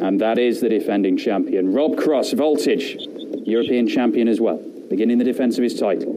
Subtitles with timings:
[0.00, 2.96] And that is the defending champion, Rob Cross, Voltage,
[3.44, 6.14] European champion as well, beginning the defence of his title.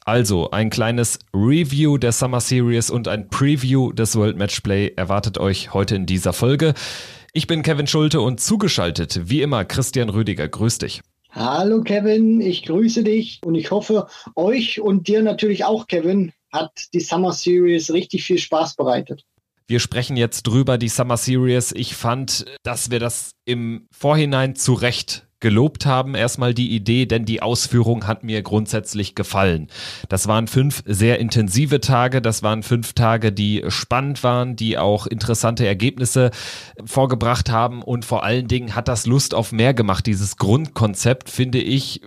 [0.06, 5.74] Also ein kleines Review der Summer Series und ein Preview des World Matchplay erwartet euch
[5.74, 6.74] heute in dieser Folge.
[7.32, 10.50] Ich bin Kevin Schulte und zugeschaltet, wie immer, Christian Rüdiger.
[10.50, 11.02] Grüß dich.
[11.32, 16.94] Hallo Kevin, ich grüße dich und ich hoffe, euch und dir natürlich auch, Kevin, hat
[16.94, 19.24] die Summer Series richtig viel Spaß bereitet.
[19.68, 21.72] Wir sprechen jetzt drüber, die Summer Series.
[21.72, 27.26] Ich fand, dass wir das im Vorhinein zu Recht gelobt haben, erstmal die Idee, denn
[27.26, 29.68] die Ausführung hat mir grundsätzlich gefallen.
[30.08, 35.06] Das waren fünf sehr intensive Tage, das waren fünf Tage, die spannend waren, die auch
[35.06, 36.32] interessante Ergebnisse
[36.86, 40.08] vorgebracht haben und vor allen Dingen hat das Lust auf mehr gemacht.
[40.08, 42.00] Dieses Grundkonzept, finde ich,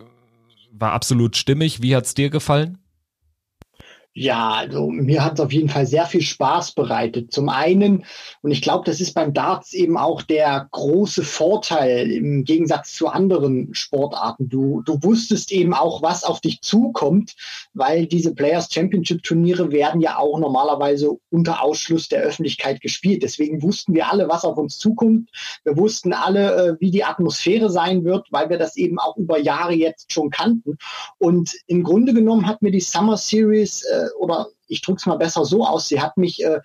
[0.73, 1.83] war absolut stimmig.
[1.83, 2.79] Wie hat's dir gefallen?
[4.19, 7.35] Ja, also mir hat es auf jeden Fall sehr viel Spaß bereitet.
[7.35, 8.07] Zum einen,
[8.41, 13.09] und ich glaube, das ist beim Darts eben auch der große Vorteil im Gegensatz zu
[13.09, 14.49] anderen Sportarten.
[14.49, 17.35] Du, du wusstest eben auch, was auf dich zukommt,
[17.75, 23.23] weil diese Players Championship Turniere werden ja auch normalerweise unter Ausschluss der Öffentlichkeit gespielt.
[23.23, 25.29] Deswegen wussten wir alle, was auf uns zukommt.
[25.63, 29.39] Wir wussten alle, äh, wie die Atmosphäre sein wird, weil wir das eben auch über
[29.39, 30.79] Jahre jetzt schon kannten.
[31.19, 35.17] Und im Grunde genommen hat mir die Summer Series äh, oder ich drücke es mal
[35.17, 36.61] besser so aus, sie hat mich äh,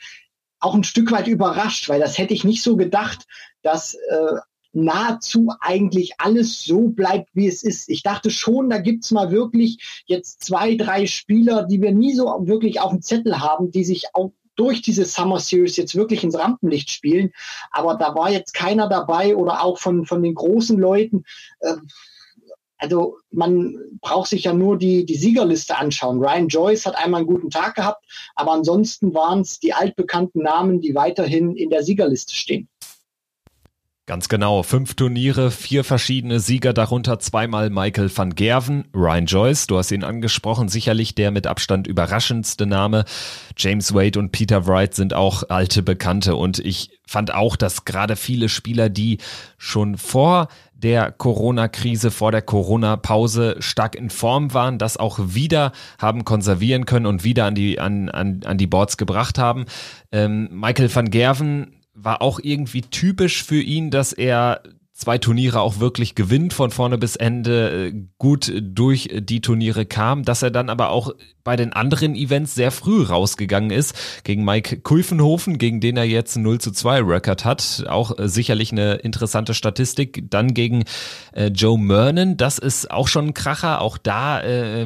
[0.59, 3.25] auch ein Stück weit überrascht, weil das hätte ich nicht so gedacht,
[3.63, 4.35] dass äh,
[4.73, 7.89] nahezu eigentlich alles so bleibt, wie es ist.
[7.89, 12.25] Ich dachte schon, da gibt's mal wirklich jetzt zwei, drei Spieler, die wir nie so
[12.43, 16.37] wirklich auf dem Zettel haben, die sich auch durch diese Summer Series jetzt wirklich ins
[16.37, 17.31] Rampenlicht spielen.
[17.71, 21.23] Aber da war jetzt keiner dabei oder auch von, von den großen Leuten.
[21.59, 21.75] Äh,
[22.81, 26.19] also man braucht sich ja nur die, die Siegerliste anschauen.
[26.19, 28.03] Ryan Joyce hat einmal einen guten Tag gehabt,
[28.35, 32.67] aber ansonsten waren es die altbekannten Namen, die weiterhin in der Siegerliste stehen.
[34.07, 34.63] Ganz genau.
[34.63, 40.03] Fünf Turniere, vier verschiedene Sieger, darunter zweimal Michael van Gerven, Ryan Joyce, du hast ihn
[40.03, 43.05] angesprochen, sicherlich der mit Abstand überraschendste Name.
[43.55, 48.15] James Wade und Peter Wright sind auch alte Bekannte und ich fand auch, dass gerade
[48.15, 49.19] viele Spieler, die
[49.57, 50.47] schon vor
[50.83, 57.05] der Corona-Krise, vor der Corona-Pause stark in Form waren, das auch wieder haben konservieren können
[57.05, 59.65] und wieder an die, an, an, an die Boards gebracht haben.
[60.11, 64.61] Ähm, Michael van Gerven war auch irgendwie typisch für ihn, dass er
[65.01, 70.23] zwei Turniere auch wirklich gewinnt, von vorne bis Ende äh, gut durch die Turniere kam,
[70.23, 71.11] dass er dann aber auch
[71.43, 76.37] bei den anderen Events sehr früh rausgegangen ist, gegen Mike Kulfenhofen, gegen den er jetzt
[76.37, 80.83] 0 zu 2 Record hat, auch äh, sicherlich eine interessante Statistik, dann gegen
[81.33, 84.85] äh, Joe Mernon, das ist auch schon ein Kracher, auch da äh,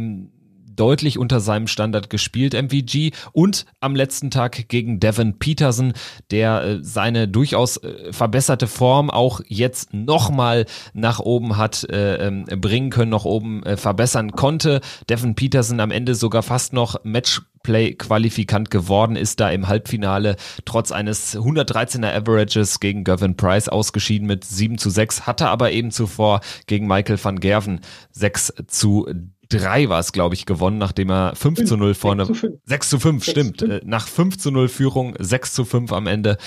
[0.76, 3.12] deutlich unter seinem Standard gespielt, MVG.
[3.32, 5.94] Und am letzten Tag gegen Devin Peterson,
[6.32, 12.46] der äh, seine durchaus äh, verbesserte Form auch jetzt nochmal nach oben hat äh, ähm,
[12.46, 14.82] bringen können, noch oben verbessern konnte.
[15.10, 21.36] Devin Peterson am Ende sogar fast noch Matchplay-Qualifikant geworden, ist da im Halbfinale trotz eines
[21.38, 26.88] 113er Averages gegen Gavin Price ausgeschieden mit 7 zu 6, hatte aber eben zuvor gegen
[26.88, 27.82] Michael van Gerven
[28.12, 29.08] 6 zu
[29.50, 32.26] 3 war es, glaube ich, gewonnen, nachdem er 5 zu 0 vorne.
[32.26, 33.60] 6 zu 5, 6 zu 5 stimmt.
[33.60, 33.82] Zu 5.
[33.82, 36.38] Äh, nach 5 zu 0 Führung 6 zu 5 am Ende.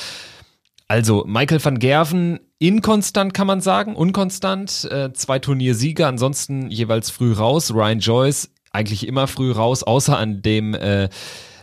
[0.88, 7.32] Also Michael van Gerven inkonstant kann man sagen, unkonstant, äh, zwei Turniersieger, ansonsten jeweils früh
[7.32, 7.74] raus.
[7.74, 11.08] Ryan Joyce eigentlich immer früh raus, außer an dem äh,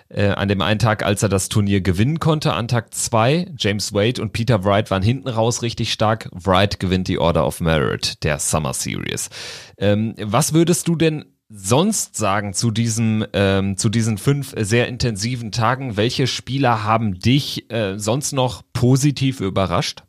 [0.10, 3.52] äh, an dem einen Tag, als er das Turnier gewinnen konnte, an Tag zwei.
[3.58, 6.30] James Wade und Peter Wright waren hinten raus richtig stark.
[6.32, 9.30] Wright gewinnt die Order of Merit der Summer Series.
[9.78, 15.52] Ähm, was würdest du denn sonst sagen zu diesem ähm, zu diesen fünf sehr intensiven
[15.52, 15.98] Tagen?
[15.98, 20.04] Welche Spieler haben dich äh, sonst noch positiv überrascht?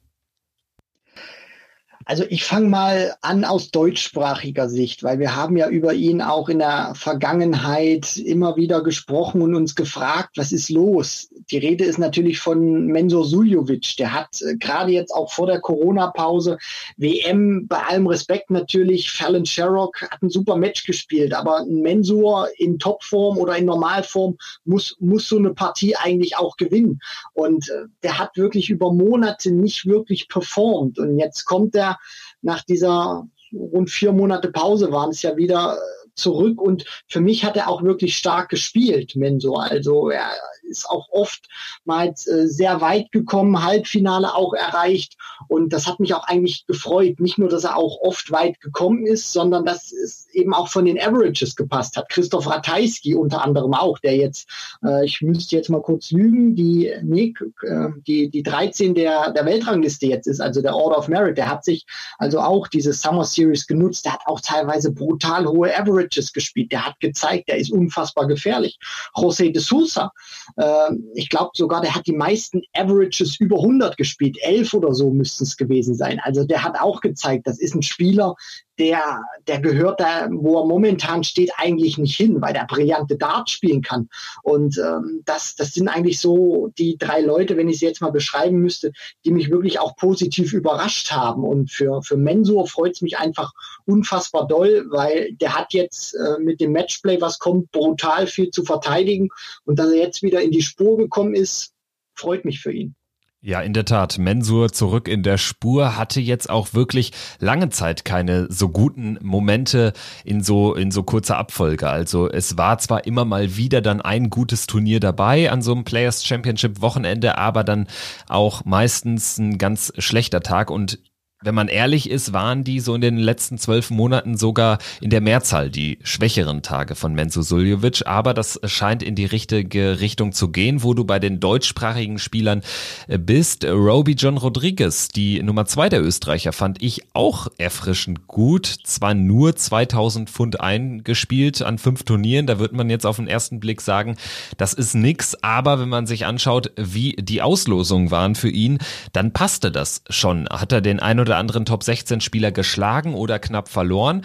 [2.08, 6.49] Also ich fange mal an aus deutschsprachiger Sicht, weil wir haben ja über ihn auch
[6.49, 11.29] in der Vergangenheit immer wieder gesprochen und uns gefragt, was ist los?
[11.50, 13.97] die Rede ist natürlich von Mensur Suljovic.
[13.99, 16.58] Der hat äh, gerade jetzt auch vor der Corona-Pause
[16.97, 22.49] WM, bei allem Respekt natürlich, Fallon Sherrock hat ein super Match gespielt, aber ein Mensur
[22.58, 27.00] in Topform oder in Normalform muss, muss so eine Partie eigentlich auch gewinnen.
[27.32, 30.99] Und äh, der hat wirklich über Monate nicht wirklich performt.
[30.99, 31.95] Und jetzt kommt er
[32.43, 35.78] nach dieser rund vier Monate Pause waren es ja wieder
[36.14, 39.62] zurück und für mich hat er auch wirklich stark gespielt, Mensur.
[39.62, 40.31] Also er
[40.69, 41.49] ist auch oft
[41.85, 45.17] mal äh, sehr weit gekommen, Halbfinale auch erreicht
[45.49, 47.21] und das hat mich auch eigentlich gefreut.
[47.21, 50.85] Nicht nur, dass er auch oft weit gekommen ist, sondern dass es eben auch von
[50.85, 52.09] den Averages gepasst hat.
[52.09, 54.49] Christoph Ratajski unter anderem auch, der jetzt,
[54.85, 59.47] äh, ich müsste jetzt mal kurz lügen, die, nee, äh, die, die 13 der, der
[59.47, 61.87] Weltrangliste jetzt ist, also der Order of Merit, der hat sich
[62.19, 66.73] also auch diese Summer Series genutzt, der hat auch teilweise brutal hohe Averages gespielt.
[66.73, 68.79] Der hat gezeigt, der ist unfassbar gefährlich.
[69.15, 70.13] José de Sousa,
[70.56, 74.37] äh, ich glaube sogar, der hat die meisten Averages über 100 gespielt.
[74.43, 76.20] Elf oder so müssten es gewesen sein.
[76.23, 78.35] Also der hat auch gezeigt, das ist ein Spieler,
[78.79, 83.49] der, der gehört da, wo er momentan steht, eigentlich nicht hin, weil der brillante Dart
[83.49, 84.08] spielen kann.
[84.43, 88.12] Und ähm, das, das sind eigentlich so die drei Leute, wenn ich sie jetzt mal
[88.12, 88.93] beschreiben müsste,
[89.25, 91.44] die mich wirklich auch positiv überrascht haben.
[91.44, 93.53] Und für, für Mensur freut es mich einfach
[93.87, 98.64] unfassbar doll, weil der hat jetzt äh, mit dem Matchplay, was kommt, brutal viel zu
[98.64, 99.29] verteidigen.
[99.64, 101.75] Und dass er jetzt wieder in die Spur gekommen ist,
[102.14, 102.94] freut mich für ihn.
[103.43, 104.19] Ja, in der Tat.
[104.19, 109.93] Mensur zurück in der Spur hatte jetzt auch wirklich lange Zeit keine so guten Momente
[110.25, 111.88] in so, in so kurzer Abfolge.
[111.88, 115.84] Also es war zwar immer mal wieder dann ein gutes Turnier dabei an so einem
[115.84, 117.87] Players Championship Wochenende, aber dann
[118.28, 120.98] auch meistens ein ganz schlechter Tag und
[121.43, 125.21] wenn man ehrlich ist, waren die so in den letzten zwölf Monaten sogar in der
[125.21, 128.06] Mehrzahl die schwächeren Tage von Menzo Suljovic.
[128.06, 132.62] Aber das scheint in die richtige Richtung zu gehen, wo du bei den deutschsprachigen Spielern
[133.06, 133.67] äh, bist.
[133.67, 138.67] Roby John Rodriguez, die Nummer zwei der Österreicher, fand ich auch erfrischend gut.
[138.85, 142.47] Zwar nur 2000 Pfund eingespielt an fünf Turnieren.
[142.47, 144.17] Da wird man jetzt auf den ersten Blick sagen,
[144.56, 145.37] das ist nix.
[145.43, 148.79] Aber wenn man sich anschaut, wie die Auslosungen waren für ihn,
[149.12, 150.49] dann passte das schon.
[150.49, 154.23] Hat er den ein oder anderen Top 16 Spieler geschlagen oder knapp verloren.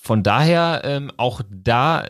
[0.00, 2.04] Von daher ähm, auch da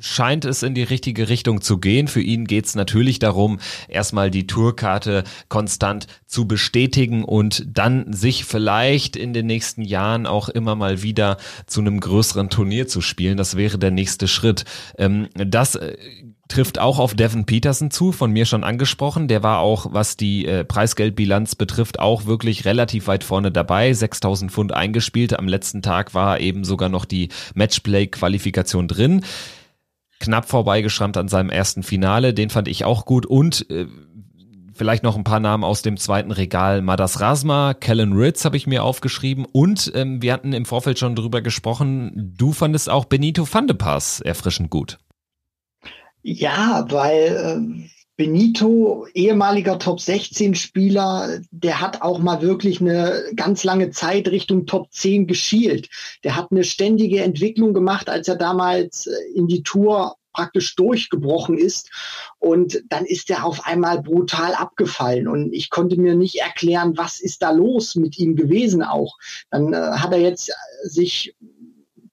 [0.00, 2.08] scheint es in die richtige Richtung zu gehen.
[2.08, 8.44] Für ihn geht es natürlich darum, erstmal die Tourkarte konstant zu bestätigen und dann sich
[8.44, 13.36] vielleicht in den nächsten Jahren auch immer mal wieder zu einem größeren Turnier zu spielen.
[13.36, 14.64] Das wäre der nächste Schritt.
[14.98, 15.96] Ähm, das äh,
[16.54, 19.26] trifft auch auf Devin Peterson zu, von mir schon angesprochen.
[19.26, 23.92] Der war auch, was die äh, Preisgeldbilanz betrifft, auch wirklich relativ weit vorne dabei.
[23.92, 25.36] 6000 Pfund eingespielt.
[25.36, 29.24] Am letzten Tag war eben sogar noch die Matchplay-Qualifikation drin.
[30.20, 32.32] Knapp vorbeigeschrammt an seinem ersten Finale.
[32.32, 33.26] Den fand ich auch gut.
[33.26, 33.86] Und äh,
[34.74, 36.82] vielleicht noch ein paar Namen aus dem zweiten Regal.
[36.82, 39.44] Madas Rasma, Kellen Ritz habe ich mir aufgeschrieben.
[39.50, 42.32] Und ähm, wir hatten im Vorfeld schon drüber gesprochen.
[42.36, 44.98] Du fandest auch Benito van de Pass erfrischend gut.
[46.26, 53.62] Ja, weil äh, Benito, ehemaliger Top 16 Spieler, der hat auch mal wirklich eine ganz
[53.62, 55.90] lange Zeit Richtung Top 10 geschielt.
[56.24, 61.58] Der hat eine ständige Entwicklung gemacht, als er damals äh, in die Tour praktisch durchgebrochen
[61.58, 61.90] ist.
[62.38, 65.28] Und dann ist er auf einmal brutal abgefallen.
[65.28, 69.18] Und ich konnte mir nicht erklären, was ist da los mit ihm gewesen auch.
[69.50, 70.50] Dann äh, hat er jetzt
[70.84, 71.36] sich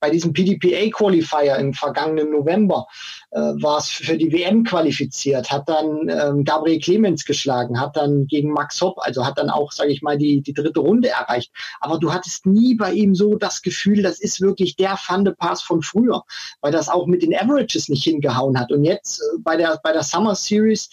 [0.02, 2.88] bei diesem PDPA-Qualifier im vergangenen November
[3.30, 8.26] äh, war es für die WM qualifiziert, hat dann ähm, Gabriel Clemens geschlagen, hat dann
[8.28, 11.54] gegen Max Hopp, also hat dann auch, sage ich mal, die, die dritte Runde erreicht.
[11.80, 14.98] Aber du hattest nie bei ihm so das Gefühl, das ist wirklich der
[15.38, 16.24] Pass von früher,
[16.62, 18.72] weil das auch mit den Averages nicht hingehauen hat.
[18.72, 20.90] Und jetzt äh, bei der bei der Summer Series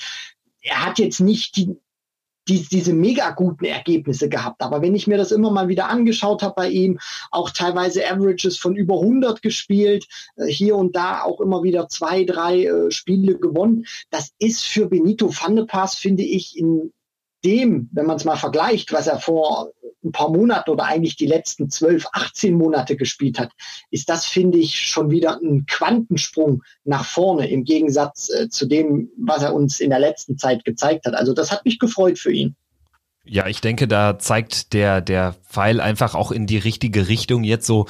[0.60, 1.78] er hat jetzt nicht die,
[2.48, 4.62] die, diese mega guten Ergebnisse gehabt.
[4.62, 6.98] Aber wenn ich mir das immer mal wieder angeschaut habe bei ihm,
[7.30, 12.24] auch teilweise Averages von über 100 gespielt, äh, hier und da auch immer wieder zwei,
[12.24, 13.86] drei äh, Spiele gewonnen.
[14.10, 16.92] Das ist für Benito Van de Pass, finde ich, in
[17.44, 19.72] dem, wenn man es mal vergleicht, was er vor
[20.04, 23.50] ein paar Monaten oder eigentlich die letzten 12, 18 Monate gespielt hat,
[23.90, 29.10] ist das, finde ich, schon wieder ein Quantensprung nach vorne im Gegensatz äh, zu dem,
[29.18, 31.14] was er uns in der letzten Zeit gezeigt hat.
[31.14, 32.54] Also das hat mich gefreut für ihn.
[33.24, 37.66] Ja, ich denke, da zeigt der, der Pfeil einfach auch in die richtige Richtung jetzt
[37.66, 37.86] so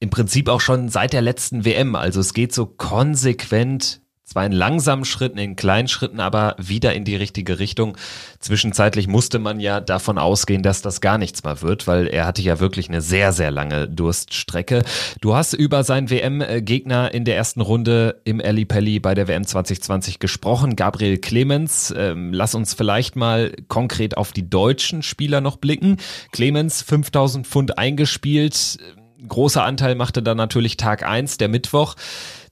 [0.00, 1.94] im Prinzip auch schon seit der letzten WM.
[1.94, 7.04] Also es geht so konsequent zwar in langsamen Schritten, in kleinen Schritten, aber wieder in
[7.04, 7.96] die richtige Richtung.
[8.40, 12.42] Zwischenzeitlich musste man ja davon ausgehen, dass das gar nichts mehr wird, weil er hatte
[12.42, 14.82] ja wirklich eine sehr, sehr lange Durststrecke.
[15.20, 19.46] Du hast über seinen WM-Gegner in der ersten Runde im Ali Pelli bei der WM
[19.46, 21.94] 2020 gesprochen, Gabriel Clemens.
[21.96, 25.98] Ähm, lass uns vielleicht mal konkret auf die deutschen Spieler noch blicken.
[26.32, 28.78] Clemens, 5000 Pfund eingespielt.
[29.28, 31.94] Großer Anteil machte dann natürlich Tag eins, der Mittwoch.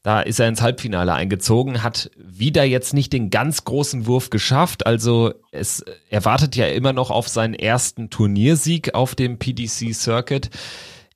[0.04, 4.86] Da ist er ins Halbfinale eingezogen, hat wieder jetzt nicht den ganz großen Wurf geschafft.
[4.86, 10.50] Also es erwartet ja immer noch auf seinen ersten Turniersieg auf dem PDC Circuit.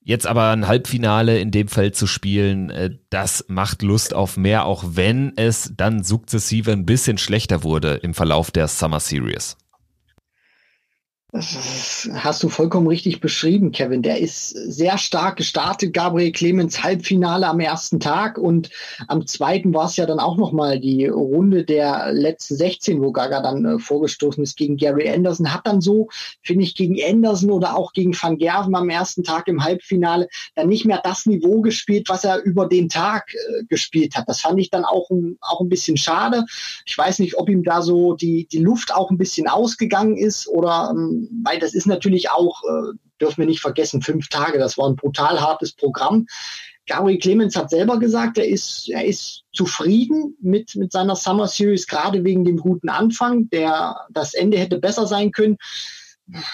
[0.02, 4.64] Jetzt aber ein Halbfinale in dem Feld zu spielen, äh, das macht Lust auf mehr,
[4.64, 9.58] auch wenn es dann sukzessive ein bisschen schlechter wurde im Verlauf der Summer Series.
[11.30, 14.00] Das hast du vollkommen richtig beschrieben, Kevin.
[14.00, 15.92] Der ist sehr stark gestartet.
[15.92, 18.70] Gabriel Clemens Halbfinale am ersten Tag und
[19.08, 23.42] am zweiten war es ja dann auch nochmal die Runde der letzten 16, wo Gaga
[23.42, 25.52] dann äh, vorgestoßen ist gegen Gary Anderson.
[25.52, 26.08] Hat dann so,
[26.40, 30.68] finde ich, gegen Anderson oder auch gegen Van Gerven am ersten Tag im Halbfinale dann
[30.68, 34.26] nicht mehr das Niveau gespielt, was er über den Tag äh, gespielt hat.
[34.30, 35.10] Das fand ich dann auch,
[35.42, 36.46] auch ein bisschen schade.
[36.86, 40.48] Ich weiß nicht, ob ihm da so die, die Luft auch ein bisschen ausgegangen ist
[40.48, 44.78] oder ähm, weil das ist natürlich auch, äh, dürfen wir nicht vergessen, fünf Tage, das
[44.78, 46.26] war ein brutal hartes Programm.
[46.88, 51.86] Gary Clemens hat selber gesagt, er ist, er ist zufrieden mit, mit seiner Summer Series,
[51.86, 53.48] gerade wegen dem guten Anfang.
[53.50, 55.58] Der, das Ende hätte besser sein können.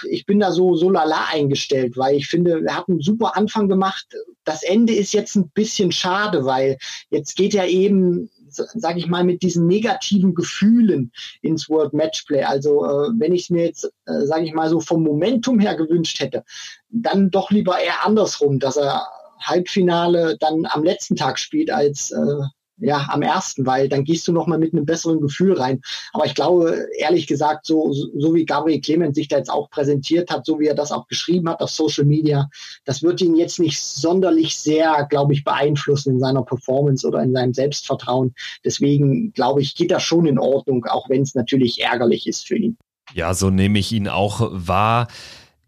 [0.09, 3.69] Ich bin da so, so lala eingestellt, weil ich finde, er hat einen super Anfang
[3.69, 4.07] gemacht.
[4.45, 6.79] Das Ende ist jetzt ein bisschen schade, weil
[7.11, 12.43] jetzt geht er eben sage ich mal, mit diesen negativen Gefühlen ins World Matchplay.
[12.43, 15.77] Also äh, wenn ich es mir jetzt, äh, sage ich mal, so vom Momentum her
[15.77, 16.45] gewünscht hätte,
[16.89, 19.07] dann doch lieber eher andersrum, dass er
[19.41, 22.43] Halbfinale dann am letzten Tag spielt als äh,
[22.79, 25.81] ja, am ersten, weil dann gehst du noch mal mit einem besseren Gefühl rein.
[26.13, 30.31] Aber ich glaube, ehrlich gesagt, so, so wie Gabriel Clement sich da jetzt auch präsentiert
[30.31, 32.49] hat, so wie er das auch geschrieben hat auf Social Media,
[32.85, 37.33] das wird ihn jetzt nicht sonderlich sehr, glaube ich, beeinflussen in seiner Performance oder in
[37.33, 38.35] seinem Selbstvertrauen.
[38.65, 42.57] Deswegen, glaube ich, geht das schon in Ordnung, auch wenn es natürlich ärgerlich ist für
[42.57, 42.77] ihn.
[43.13, 45.09] Ja, so nehme ich ihn auch wahr.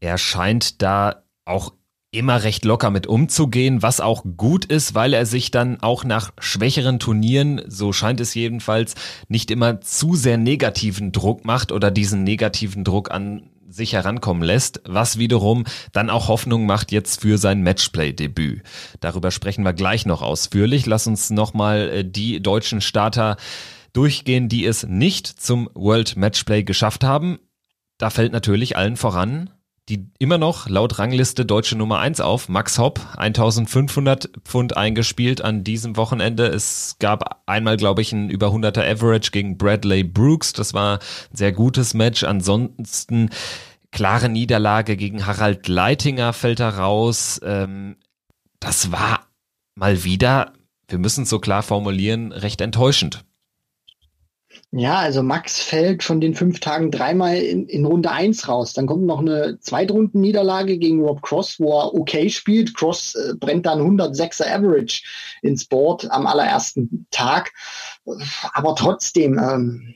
[0.00, 1.72] Er scheint da auch
[2.16, 6.32] immer recht locker mit umzugehen, was auch gut ist, weil er sich dann auch nach
[6.38, 8.94] schwächeren Turnieren, so scheint es jedenfalls,
[9.28, 14.80] nicht immer zu sehr negativen Druck macht oder diesen negativen Druck an sich herankommen lässt,
[14.84, 18.62] was wiederum dann auch Hoffnung macht jetzt für sein Matchplay-Debüt.
[19.00, 20.86] Darüber sprechen wir gleich noch ausführlich.
[20.86, 23.36] Lass uns nochmal äh, die deutschen Starter
[23.92, 27.38] durchgehen, die es nicht zum World Matchplay geschafft haben.
[27.98, 29.50] Da fällt natürlich allen voran
[29.88, 32.48] die immer noch laut Rangliste deutsche Nummer eins auf.
[32.48, 36.46] Max Hopp, 1500 Pfund eingespielt an diesem Wochenende.
[36.46, 40.52] Es gab einmal, glaube ich, ein über 100er Average gegen Bradley Brooks.
[40.52, 42.24] Das war ein sehr gutes Match.
[42.24, 43.30] Ansonsten
[43.92, 47.40] klare Niederlage gegen Harald Leitinger fällt da raus.
[47.44, 47.96] Ähm,
[48.58, 49.26] das war
[49.76, 50.52] mal wieder,
[50.88, 53.24] wir müssen es so klar formulieren, recht enttäuschend.
[54.72, 58.72] Ja, also Max fällt von den fünf Tagen dreimal in, in Runde eins raus.
[58.72, 62.74] Dann kommt noch eine Zweitrunden-Niederlage gegen Rob Cross, wo er okay spielt.
[62.76, 65.02] Cross äh, brennt dann 106er Average
[65.42, 67.52] ins Board am allerersten Tag.
[68.52, 69.94] Aber trotzdem, ähm,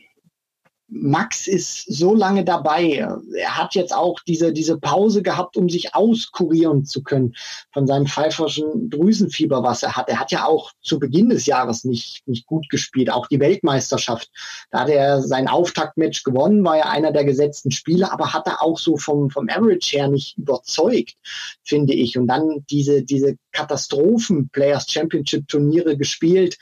[0.92, 3.06] Max ist so lange dabei.
[3.36, 7.34] Er hat jetzt auch diese, diese Pause gehabt, um sich auskurieren zu können
[7.72, 10.08] von seinem pfeiferschen Drüsenfieber, was er hat.
[10.08, 14.30] Er hat ja auch zu Beginn des Jahres nicht, nicht gut gespielt, auch die Weltmeisterschaft.
[14.70, 18.60] Da hat er sein Auftaktmatch gewonnen, war ja einer der gesetzten Spieler, aber hat er
[18.60, 21.14] auch so vom, vom Average her nicht überzeugt,
[21.62, 22.18] finde ich.
[22.18, 26.58] Und dann diese, diese Katastrophen-Players Championship Turniere gespielt.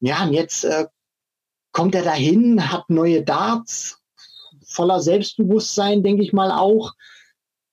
[0.00, 0.86] Ja, und jetzt äh,
[1.72, 3.98] kommt er dahin, hat neue Darts,
[4.64, 6.92] voller Selbstbewusstsein, denke ich mal auch.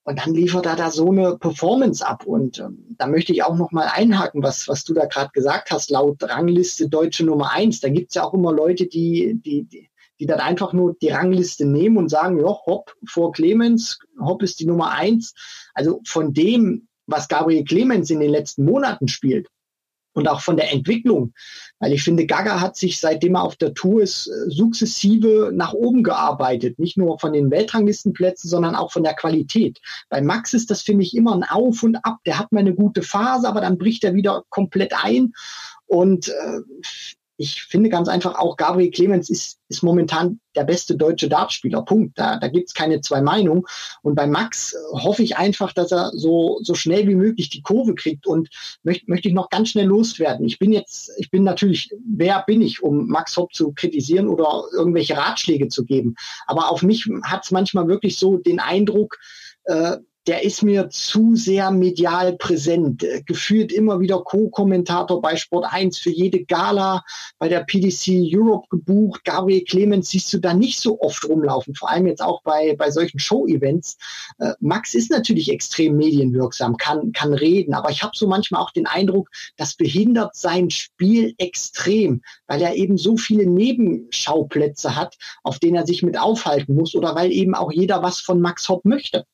[0.04, 2.26] Und dann liefert er da so eine Performance ab.
[2.26, 5.70] Und ähm, da möchte ich auch noch mal einhaken, was, was du da gerade gesagt
[5.70, 7.80] hast, laut Rangliste Deutsche Nummer eins.
[7.80, 9.90] Da gibt's ja auch immer Leute, die, die, die,
[10.20, 14.60] die dann einfach nur die Rangliste nehmen und sagen, ja, Hopp vor Clemens, Hopp ist
[14.60, 15.34] die Nummer eins.
[15.76, 19.48] Also von dem, was Gabriel Clemens in den letzten Monaten spielt,
[20.20, 21.34] und auch von der Entwicklung.
[21.80, 25.74] Weil ich finde, Gaga hat sich, seitdem er auf der Tour ist, äh, sukzessive nach
[25.74, 26.78] oben gearbeitet.
[26.78, 29.80] Nicht nur von den Weltranglistenplätzen, sondern auch von der Qualität.
[30.10, 32.18] Bei Max ist das, finde ich, immer ein Auf und Ab.
[32.26, 35.34] Der hat mal eine gute Phase, aber dann bricht er wieder komplett ein.
[35.88, 36.62] Und äh,
[37.40, 41.84] ich finde ganz einfach auch, Gabriel Clemens ist, ist momentan der beste deutsche Dartspieler.
[41.84, 42.20] Punkt.
[42.20, 43.64] Da, da gibt's keine zwei Meinungen.
[44.02, 47.96] Und bei Max hoffe ich einfach, dass er so, so schnell wie möglich die Kurve
[47.96, 48.50] kriegt und
[48.84, 50.46] möchte, möchte ich noch ganz schnell loswerden.
[50.46, 54.66] Ich bin jetzt, ich bin natürlich, wer bin ich, um Max Hopp zu kritisieren oder
[54.74, 56.16] irgendwelche Ratschläge zu geben.
[56.46, 59.18] Aber auf mich hat's manchmal wirklich so den Eindruck,
[59.64, 59.96] äh,
[60.30, 63.04] der ist mir zu sehr medial präsent.
[63.04, 67.04] Äh, gefühlt immer wieder Co-Kommentator bei Sport 1 für jede Gala
[67.40, 69.26] bei der PDC Europe gebucht.
[69.26, 72.92] Gabriel Clemens siehst du da nicht so oft rumlaufen, vor allem jetzt auch bei, bei
[72.92, 73.98] solchen Show-Events.
[74.38, 78.72] Äh, Max ist natürlich extrem medienwirksam, kann, kann reden, aber ich habe so manchmal auch
[78.72, 85.58] den Eindruck, das behindert sein Spiel extrem, weil er eben so viele Nebenschauplätze hat, auf
[85.58, 88.86] denen er sich mit aufhalten muss oder weil eben auch jeder was von Max Hopp
[88.86, 89.26] möchte.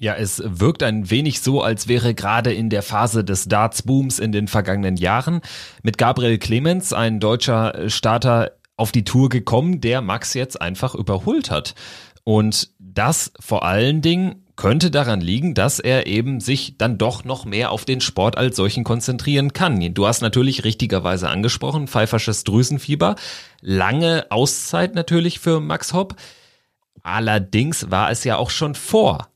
[0.00, 4.30] Ja, es wirkt ein wenig so, als wäre gerade in der Phase des Darts-Booms in
[4.30, 5.40] den vergangenen Jahren
[5.82, 11.50] mit Gabriel Clemens ein deutscher Starter auf die Tour gekommen, der Max jetzt einfach überholt
[11.50, 11.74] hat.
[12.22, 17.44] Und das vor allen Dingen könnte daran liegen, dass er eben sich dann doch noch
[17.44, 19.94] mehr auf den Sport als solchen konzentrieren kann.
[19.94, 23.16] Du hast natürlich richtigerweise angesprochen, pfeifersches Drüsenfieber,
[23.62, 26.14] lange Auszeit natürlich für Max Hopp.
[27.02, 29.28] Allerdings war es ja auch schon vor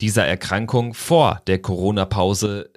[0.00, 2.70] dieser Erkrankung vor der Corona-Pause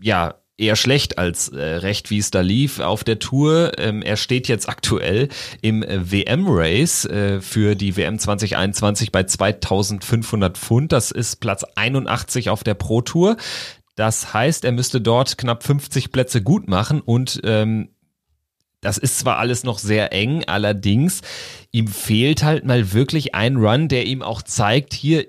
[0.00, 3.72] ja eher schlecht als äh, recht, wie es da lief auf der Tour.
[3.78, 5.28] Ähm, er steht jetzt aktuell
[5.60, 10.92] im äh, WM-Race äh, für die WM 2021 bei 2500 Pfund.
[10.92, 13.36] Das ist Platz 81 auf der Pro-Tour.
[13.96, 17.90] Das heißt, er müsste dort knapp 50 Plätze gut machen und ähm,
[18.82, 21.22] das ist zwar alles noch sehr eng, allerdings
[21.72, 25.26] ihm fehlt halt mal wirklich ein Run, der ihm auch zeigt, hier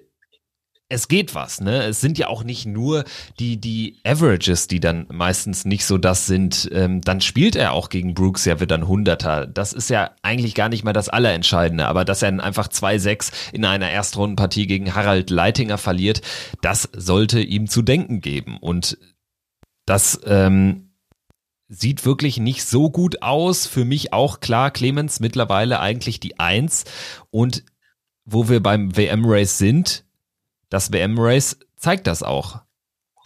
[0.90, 1.84] es geht was, ne?
[1.84, 3.04] Es sind ja auch nicht nur
[3.40, 6.70] die, die Averages, die dann meistens nicht so das sind.
[6.72, 9.48] Ähm, dann spielt er auch gegen Brooks ja wieder ein Hunderter.
[9.48, 11.88] Das ist ja eigentlich gar nicht mal das Allerentscheidende.
[11.88, 16.22] Aber dass er einfach 2-6 in einer Erstrundenpartie gegen Harald Leitinger verliert,
[16.62, 18.58] das sollte ihm zu denken geben.
[18.58, 18.98] Und
[19.86, 20.94] das ähm,
[21.68, 23.68] sieht wirklich nicht so gut aus.
[23.68, 26.86] Für mich auch klar, Clemens mittlerweile eigentlich die Eins.
[27.30, 27.66] Und
[28.24, 30.07] wo wir beim WM-Race sind,
[30.70, 32.62] das WM-Race zeigt das auch.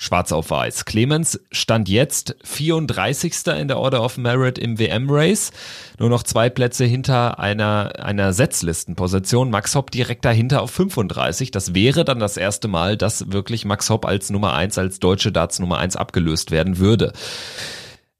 [0.01, 0.85] Schwarz auf weiß.
[0.85, 3.33] Clemens stand jetzt 34.
[3.59, 5.51] in der Order of Merit im WM-Race.
[5.99, 9.51] Nur noch zwei Plätze hinter einer, einer Setzlistenposition.
[9.51, 11.51] Max Hopp direkt dahinter auf 35.
[11.51, 15.31] Das wäre dann das erste Mal, dass wirklich Max Hopp als Nummer eins, als deutsche
[15.31, 17.13] Darts Nummer eins abgelöst werden würde.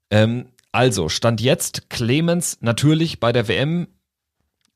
[0.08, 3.88] Ähm, also, stand jetzt Clemens natürlich bei der WM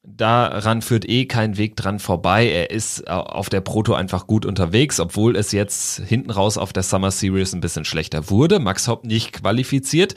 [0.06, 2.48] daran führt eh kein Weg dran vorbei.
[2.48, 6.72] Er ist äh, auf der Proto einfach gut unterwegs, obwohl es jetzt hinten raus auf
[6.72, 8.58] der Summer Series ein bisschen schlechter wurde.
[8.58, 10.14] Max Hopp nicht qualifiziert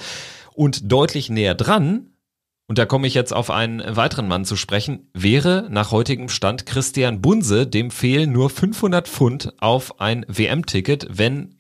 [0.53, 2.13] und deutlich näher dran.
[2.67, 6.67] Und da komme ich jetzt auf einen weiteren Mann zu sprechen, wäre nach heutigem Stand
[6.67, 11.55] Christian Bunse, dem fehlen nur 500 Pfund auf ein WM-Ticket, wenn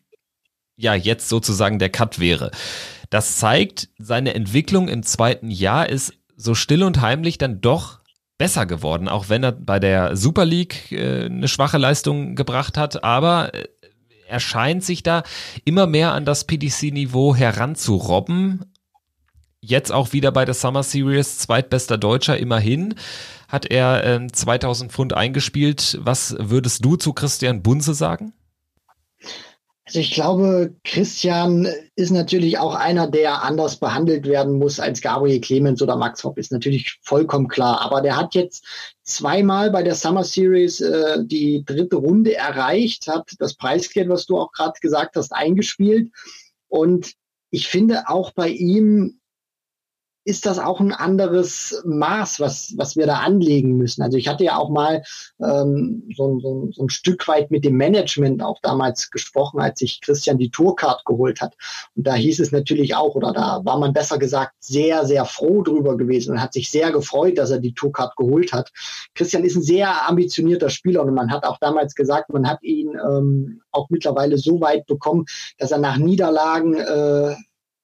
[0.75, 2.51] ja jetzt sozusagen der Cut wäre.
[3.09, 7.98] Das zeigt, seine Entwicklung im zweiten Jahr ist so still und heimlich dann doch
[8.39, 13.03] besser geworden, auch wenn er bei der Super League äh, eine schwache Leistung gebracht hat,
[13.03, 13.67] aber äh,
[14.27, 15.23] er scheint sich da
[15.65, 18.65] immer mehr an das PDC-Niveau heranzurobben.
[19.61, 22.95] Jetzt auch wieder bei der Summer Series, zweitbester Deutscher immerhin,
[23.49, 25.99] hat er äh, 2000 Pfund eingespielt.
[26.01, 28.33] Was würdest du zu Christian Bunse sagen?
[29.89, 35.41] Also ich glaube, Christian ist natürlich auch einer, der anders behandelt werden muss als Gabriel
[35.41, 37.81] Clemens oder Max Hopp, ist natürlich vollkommen klar.
[37.81, 38.67] Aber der hat jetzt
[39.01, 44.37] zweimal bei der Summer Series äh, die dritte Runde erreicht, hat das Preisgeld, was du
[44.37, 46.11] auch gerade gesagt hast, eingespielt.
[46.67, 47.13] Und
[47.49, 49.18] ich finde auch bei ihm
[50.25, 54.01] ist das auch ein anderes Maß, was, was wir da anlegen müssen.
[54.01, 55.03] Also ich hatte ja auch mal
[55.41, 60.01] ähm, so, so, so ein Stück weit mit dem Management auch damals gesprochen, als sich
[60.01, 61.55] Christian die Tourcard geholt hat.
[61.95, 65.63] Und da hieß es natürlich auch, oder da war man besser gesagt sehr, sehr froh
[65.63, 68.71] drüber gewesen und hat sich sehr gefreut, dass er die Tourcard geholt hat.
[69.15, 72.89] Christian ist ein sehr ambitionierter Spieler und man hat auch damals gesagt, man hat ihn
[72.93, 75.25] ähm, auch mittlerweile so weit bekommen,
[75.57, 77.35] dass er nach Niederlagen äh,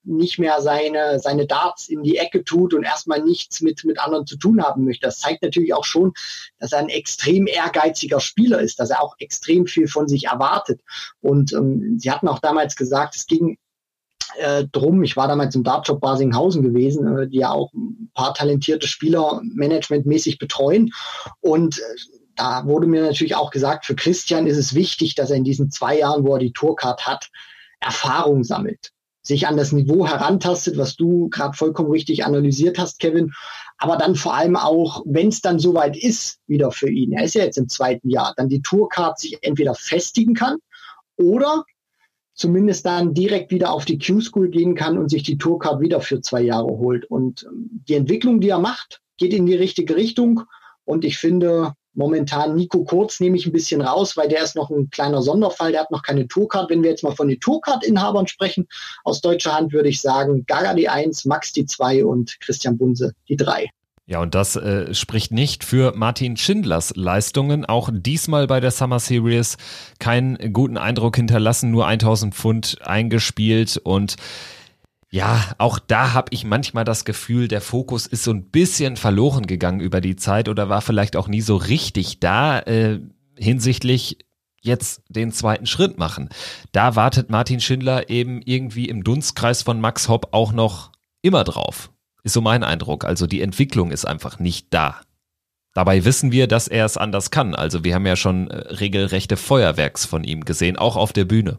[0.06, 4.26] nicht mehr seine, seine Darts in die Ecke tut und erstmal nichts mit, mit anderen
[4.26, 5.06] zu tun haben möchte.
[5.06, 6.12] Das zeigt natürlich auch schon,
[6.58, 10.80] dass er ein extrem ehrgeiziger Spieler ist, dass er auch extrem viel von sich erwartet.
[11.20, 13.58] Und ähm, sie hatten auch damals gesagt, es ging
[14.38, 18.34] äh, drum, ich war damals im Dartshop Basinghausen gewesen, äh, die ja auch ein paar
[18.34, 20.92] talentierte Spieler managementmäßig betreuen.
[21.40, 21.82] Und äh,
[22.36, 25.70] da wurde mir natürlich auch gesagt, für Christian ist es wichtig, dass er in diesen
[25.70, 27.30] zwei Jahren, wo er die Tourcard hat,
[27.80, 28.92] Erfahrung sammelt
[29.26, 33.32] sich an das Niveau herantastet, was du gerade vollkommen richtig analysiert hast, Kevin.
[33.78, 37.34] Aber dann vor allem auch, wenn es dann soweit ist, wieder für ihn, er ist
[37.34, 40.58] ja jetzt im zweiten Jahr, dann die Tourcard sich entweder festigen kann
[41.16, 41.64] oder
[42.34, 46.20] zumindest dann direkt wieder auf die Q-School gehen kann und sich die Tourcard wieder für
[46.20, 47.06] zwei Jahre holt.
[47.06, 50.42] Und ähm, die Entwicklung, die er macht, geht in die richtige Richtung.
[50.84, 54.70] Und ich finde, momentan Nico Kurz nehme ich ein bisschen raus, weil der ist noch
[54.70, 56.70] ein kleiner Sonderfall, der hat noch keine Tourcard.
[56.70, 58.68] Wenn wir jetzt mal von den Tourcard-Inhabern sprechen,
[59.04, 63.14] aus deutscher Hand würde ich sagen, Gaga die 1, Max die 2 und Christian Bunse
[63.28, 63.68] die 3.
[64.08, 67.64] Ja, und das äh, spricht nicht für Martin Schindlers Leistungen.
[67.64, 69.56] Auch diesmal bei der Summer Series
[69.98, 74.14] keinen guten Eindruck hinterlassen, nur 1000 Pfund eingespielt und
[75.10, 79.46] ja, auch da habe ich manchmal das Gefühl, der Fokus ist so ein bisschen verloren
[79.46, 83.00] gegangen über die Zeit oder war vielleicht auch nie so richtig da äh,
[83.36, 84.18] hinsichtlich
[84.62, 86.28] jetzt den zweiten Schritt machen.
[86.72, 90.90] Da wartet Martin Schindler eben irgendwie im Dunstkreis von Max Hopp auch noch
[91.22, 91.92] immer drauf.
[92.24, 93.04] Ist so mein Eindruck.
[93.04, 95.00] Also die Entwicklung ist einfach nicht da.
[95.72, 97.54] Dabei wissen wir, dass er es anders kann.
[97.54, 101.58] Also wir haben ja schon äh, regelrechte Feuerwerks von ihm gesehen, auch auf der Bühne.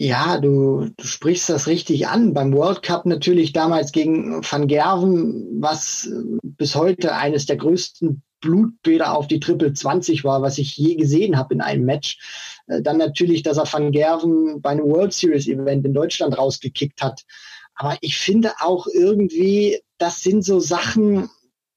[0.00, 2.32] Ja, du, du sprichst das richtig an.
[2.32, 8.22] Beim World Cup natürlich damals gegen Van Gerven, was äh, bis heute eines der größten
[8.40, 12.18] Blutbäder auf die Triple 20 war, was ich je gesehen habe in einem Match.
[12.68, 17.02] Äh, dann natürlich, dass er Van Gerven bei einem World Series Event in Deutschland rausgekickt
[17.02, 17.24] hat.
[17.74, 21.28] Aber ich finde auch irgendwie, das sind so Sachen,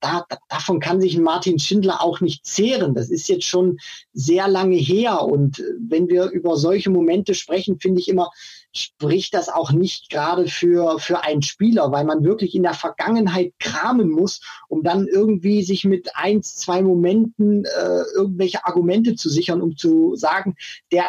[0.01, 2.95] da, davon kann sich Martin Schindler auch nicht zehren.
[2.95, 3.77] Das ist jetzt schon
[4.13, 5.21] sehr lange her.
[5.21, 8.31] Und äh, wenn wir über solche Momente sprechen, finde ich immer,
[8.73, 13.53] spricht das auch nicht gerade für, für einen Spieler, weil man wirklich in der Vergangenheit
[13.59, 19.61] kramen muss, um dann irgendwie sich mit eins, zwei Momenten äh, irgendwelche Argumente zu sichern,
[19.61, 20.55] um zu sagen,
[20.91, 21.05] der,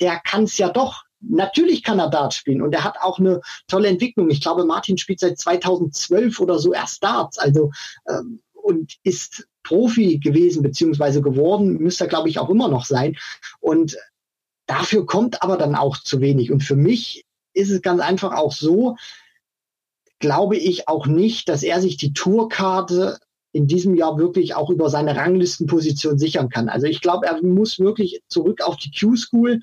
[0.00, 1.04] der kann es ja doch.
[1.22, 4.30] Natürlich kann er Dart spielen und er hat auch eine tolle Entwicklung.
[4.30, 7.70] Ich glaube, Martin spielt seit 2012 oder so erst Darts, also
[8.08, 13.16] ähm, und ist Profi gewesen beziehungsweise geworden, müsste er glaube ich auch immer noch sein.
[13.60, 13.96] Und
[14.66, 16.50] dafür kommt aber dann auch zu wenig.
[16.50, 18.96] Und für mich ist es ganz einfach auch so,
[20.18, 23.18] glaube ich auch nicht, dass er sich die Tourkarte
[23.52, 26.68] in diesem Jahr wirklich auch über seine Ranglistenposition sichern kann.
[26.68, 29.60] Also ich glaube, er muss wirklich zurück auf die Q-School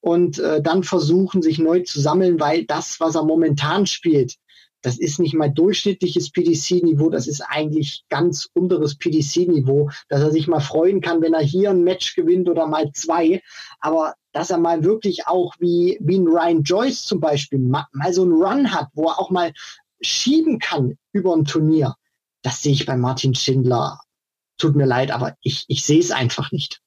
[0.00, 4.36] und äh, dann versuchen, sich neu zu sammeln, weil das, was er momentan spielt,
[4.82, 10.46] das ist nicht mal durchschnittliches PDC-Niveau, das ist eigentlich ganz unteres PDC-Niveau, dass er sich
[10.46, 13.42] mal freuen kann, wenn er hier ein Match gewinnt oder mal zwei.
[13.80, 18.12] Aber dass er mal wirklich auch wie, wie ein Ryan Joyce zum Beispiel mal, mal
[18.12, 19.52] so einen Run hat, wo er auch mal
[20.00, 21.96] schieben kann über ein Turnier,
[22.42, 23.98] das sehe ich bei Martin Schindler.
[24.56, 26.80] Tut mir leid, aber ich, ich sehe es einfach nicht.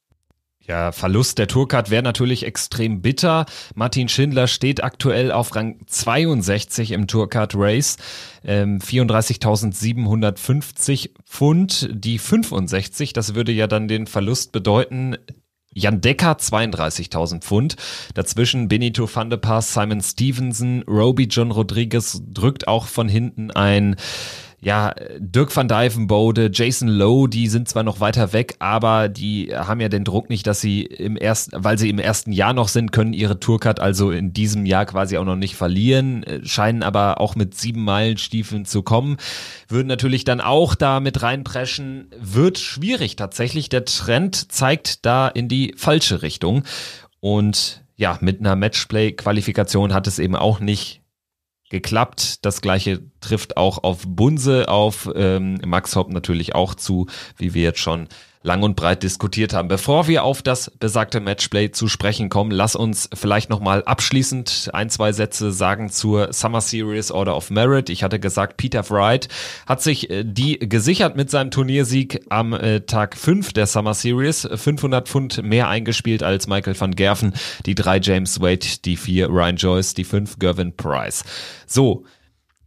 [0.69, 3.47] Ja, Verlust der Tourcard wäre natürlich extrem bitter.
[3.73, 7.97] Martin Schindler steht aktuell auf Rang 62 im Tourcard Race.
[8.45, 11.89] Ähm, 34.750 Pfund.
[11.91, 15.17] Die 65, das würde ja dann den Verlust bedeuten,
[15.73, 17.75] Jan Decker 32.000 Pfund.
[18.13, 23.95] Dazwischen Benito van de Pass, Simon Stevenson, Roby John Rodriguez drückt auch von hinten ein
[24.61, 29.79] ja, Dirk van Dijvenbode, Jason Lowe, die sind zwar noch weiter weg, aber die haben
[29.79, 32.91] ja den Druck nicht, dass sie im ersten, weil sie im ersten Jahr noch sind,
[32.91, 37.35] können ihre Tourcard also in diesem Jahr quasi auch noch nicht verlieren, scheinen aber auch
[37.35, 39.17] mit sieben Meilenstiefeln zu kommen,
[39.69, 43.69] würden natürlich dann auch da mit reinpreschen, wird schwierig tatsächlich.
[43.69, 46.63] Der Trend zeigt da in die falsche Richtung.
[47.21, 50.98] Und ja, mit einer Matchplay-Qualifikation hat es eben auch nicht
[51.69, 52.45] geklappt.
[52.45, 57.63] Das gleiche trifft auch auf Bunse, auf ähm, Max Hopp natürlich auch zu, wie wir
[57.63, 58.07] jetzt schon
[58.41, 59.67] lang und breit diskutiert haben.
[59.67, 64.89] Bevor wir auf das besagte Matchplay zu sprechen kommen, lass uns vielleicht nochmal abschließend ein,
[64.89, 67.89] zwei Sätze sagen zur Summer Series Order of Merit.
[67.89, 69.27] Ich hatte gesagt, Peter Wright
[69.67, 74.47] hat sich äh, die gesichert mit seinem Turniersieg am äh, Tag 5 der Summer Series.
[74.53, 77.33] 500 Pfund mehr eingespielt als Michael van Gerven,
[77.65, 81.25] die drei James Wade, die vier Ryan Joyce, die fünf Gervin Price.
[81.67, 82.05] So,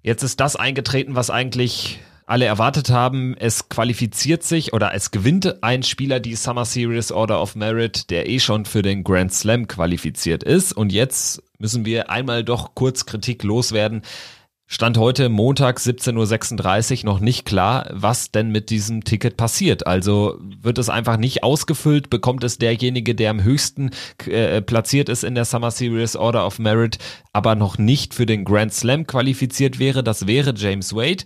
[0.02, 2.00] jetzt ist das eingetreten, was eigentlich
[2.32, 7.42] alle erwartet haben, es qualifiziert sich oder es gewinnt ein Spieler die Summer Series Order
[7.42, 10.72] of Merit, der eh schon für den Grand Slam qualifiziert ist.
[10.72, 14.00] Und jetzt müssen wir einmal doch kurz Kritik loswerden.
[14.66, 19.86] Stand heute Montag 17.36 Uhr noch nicht klar, was denn mit diesem Ticket passiert.
[19.86, 23.90] Also wird es einfach nicht ausgefüllt, bekommt es derjenige, der am höchsten
[24.24, 26.96] äh, platziert ist in der Summer Series Order of Merit,
[27.34, 30.02] aber noch nicht für den Grand Slam qualifiziert wäre.
[30.02, 31.24] Das wäre James Wade.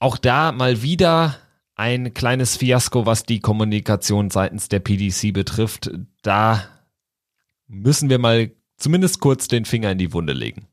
[0.00, 1.36] Auch da mal wieder
[1.76, 5.90] ein kleines Fiasko, was die Kommunikation seitens der PDC betrifft.
[6.22, 6.64] Da
[7.68, 10.66] müssen wir mal zumindest kurz den Finger in die Wunde legen.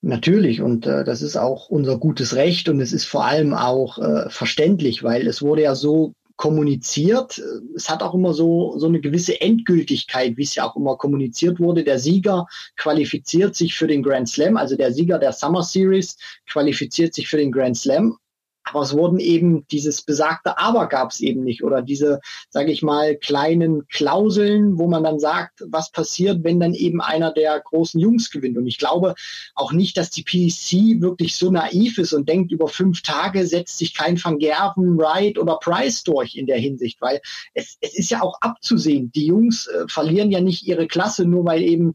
[0.00, 3.98] Natürlich, und äh, das ist auch unser gutes Recht und es ist vor allem auch
[3.98, 7.42] äh, verständlich, weil es wurde ja so kommuniziert.
[7.74, 11.60] Es hat auch immer so, so eine gewisse Endgültigkeit, wie es ja auch immer kommuniziert
[11.60, 11.84] wurde.
[11.84, 12.46] Der Sieger
[12.76, 16.16] qualifiziert sich für den Grand Slam, also der Sieger der Summer Series
[16.48, 18.16] qualifiziert sich für den Grand Slam
[18.64, 22.82] aber es wurden eben dieses besagte Aber gab es eben nicht oder diese, sage ich
[22.82, 28.00] mal, kleinen Klauseln, wo man dann sagt, was passiert, wenn dann eben einer der großen
[28.00, 28.58] Jungs gewinnt.
[28.58, 29.14] Und ich glaube
[29.54, 33.78] auch nicht, dass die PDC wirklich so naiv ist und denkt, über fünf Tage setzt
[33.78, 37.20] sich kein Van Gerven, Wright oder Price durch in der Hinsicht, weil
[37.54, 39.10] es, es ist ja auch abzusehen.
[39.12, 41.94] Die Jungs äh, verlieren ja nicht ihre Klasse, nur weil eben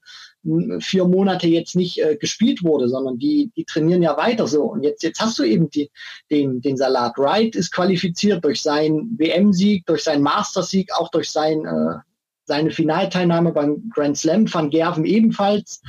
[0.79, 4.63] vier Monate jetzt nicht äh, gespielt wurde, sondern die, die trainieren ja weiter so.
[4.63, 5.89] Und jetzt, jetzt hast du eben die,
[6.29, 7.17] den, den Salat.
[7.17, 11.99] Wright ist qualifiziert durch seinen WM-Sieg, durch seinen Mastersieg, auch durch sein, äh,
[12.45, 14.53] seine Finalteilnahme beim Grand Slam.
[14.53, 15.81] Van Gerven ebenfalls.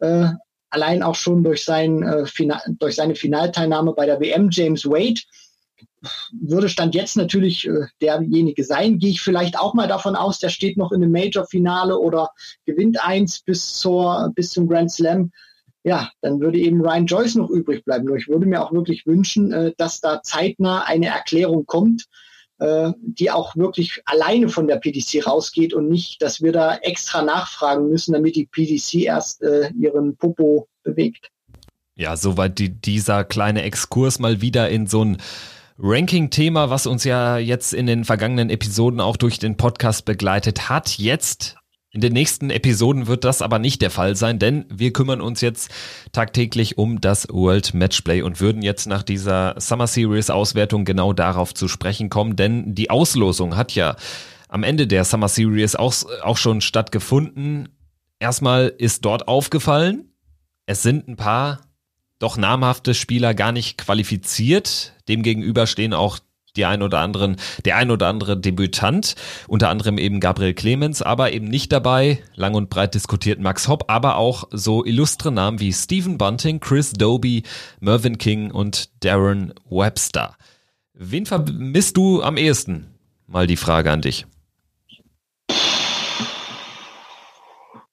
[0.00, 0.30] Äh,
[0.70, 2.24] allein auch schon durch, sein, äh,
[2.78, 4.48] durch seine Finalteilnahme bei der WM.
[4.50, 5.20] James Wade
[6.32, 8.98] würde Stand jetzt natürlich äh, derjenige sein.
[8.98, 12.30] Gehe ich vielleicht auch mal davon aus, der steht noch in einem Major-Finale oder
[12.66, 15.30] gewinnt eins bis, zur, bis zum Grand Slam.
[15.82, 18.04] Ja, dann würde eben Ryan Joyce noch übrig bleiben.
[18.04, 22.06] Nur ich würde mir auch wirklich wünschen, äh, dass da zeitnah eine Erklärung kommt,
[22.58, 27.22] äh, die auch wirklich alleine von der PDC rausgeht und nicht, dass wir da extra
[27.22, 31.28] nachfragen müssen, damit die PDC erst äh, ihren Popo bewegt.
[31.96, 35.18] Ja, soweit die, dieser kleine Exkurs mal wieder in so ein
[35.82, 40.98] Ranking-Thema, was uns ja jetzt in den vergangenen Episoden auch durch den Podcast begleitet hat.
[40.98, 41.56] Jetzt
[41.90, 45.40] in den nächsten Episoden wird das aber nicht der Fall sein, denn wir kümmern uns
[45.40, 45.70] jetzt
[46.12, 51.54] tagtäglich um das World Matchplay und würden jetzt nach dieser Summer Series Auswertung genau darauf
[51.54, 53.96] zu sprechen kommen, denn die Auslosung hat ja
[54.48, 57.70] am Ende der Summer Series auch, auch schon stattgefunden.
[58.18, 60.12] Erstmal ist dort aufgefallen,
[60.66, 61.69] es sind ein paar
[62.20, 64.92] doch namhafte Spieler gar nicht qualifiziert.
[65.08, 66.20] Demgegenüber stehen auch
[66.56, 69.14] die ein oder anderen, der ein oder andere Debütant,
[69.48, 73.84] unter anderem eben Gabriel Clemens, aber eben nicht dabei, lang und breit diskutiert Max Hopp,
[73.88, 77.44] aber auch so illustre Namen wie Stephen Bunting, Chris Doby,
[77.80, 80.36] Mervyn King und Darren Webster.
[80.92, 82.88] Wen vermisst du am ehesten?
[83.26, 84.26] Mal die Frage an dich.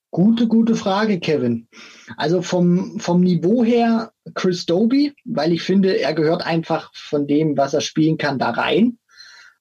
[0.10, 1.68] Gute, gute Frage, Kevin.
[2.16, 7.58] Also vom, vom Niveau her Chris Doby, weil ich finde, er gehört einfach von dem,
[7.58, 8.98] was er spielen kann, da rein.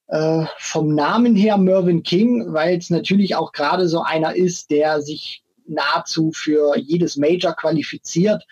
[0.09, 5.03] Äh, vom Namen her Mervyn King, weil es natürlich auch gerade so einer ist, der
[5.03, 8.45] sich nahezu für jedes Major qualifiziert.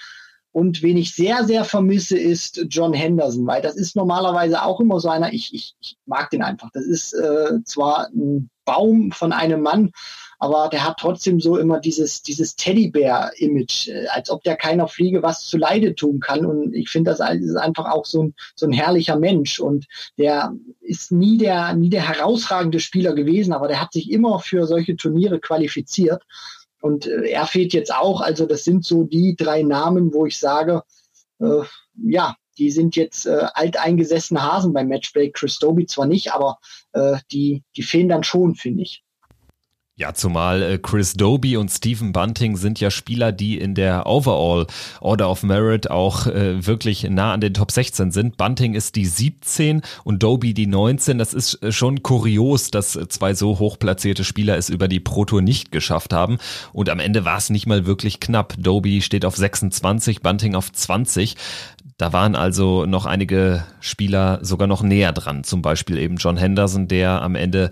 [0.50, 5.00] Und wen ich sehr, sehr vermisse, ist John Henderson, weil das ist normalerweise auch immer
[5.00, 6.70] so einer, ich, ich, ich mag den einfach.
[6.72, 9.90] Das ist äh, zwar ein Baum von einem Mann,
[10.38, 15.22] aber der hat trotzdem so immer dieses, dieses Teddybär-Image, äh, als ob der keiner Fliege
[15.22, 16.44] was zu Leide tun kann.
[16.46, 19.60] Und ich finde, das ist einfach auch so ein, so ein herrlicher Mensch.
[19.60, 19.86] Und
[20.18, 24.66] der ist nie der, nie der herausragende Spieler gewesen, aber der hat sich immer für
[24.66, 26.22] solche Turniere qualifiziert.
[26.80, 28.20] Und äh, er fehlt jetzt auch.
[28.20, 30.82] Also das sind so die drei Namen, wo ich sage,
[31.40, 31.62] äh,
[32.02, 35.30] ja, die sind jetzt äh, alteingesessene Hasen beim Matchplay.
[35.30, 36.58] Chris Doby zwar nicht, aber
[36.92, 39.03] äh, die, die fehlen dann schon, finde ich.
[39.96, 44.66] Ja, zumal äh, Chris Doby und Stephen Bunting sind ja Spieler, die in der Overall
[45.00, 48.36] Order of Merit auch äh, wirklich nah an den Top 16 sind.
[48.36, 51.16] Bunting ist die 17 und Doby die 19.
[51.18, 55.26] Das ist äh, schon kurios, dass äh, zwei so hochplatzierte Spieler es über die Pro
[55.26, 56.38] Tour nicht geschafft haben.
[56.72, 58.54] Und am Ende war es nicht mal wirklich knapp.
[58.58, 61.36] Doby steht auf 26, Bunting auf 20.
[61.98, 65.44] Da waren also noch einige Spieler sogar noch näher dran.
[65.44, 67.70] Zum Beispiel eben John Henderson, der am Ende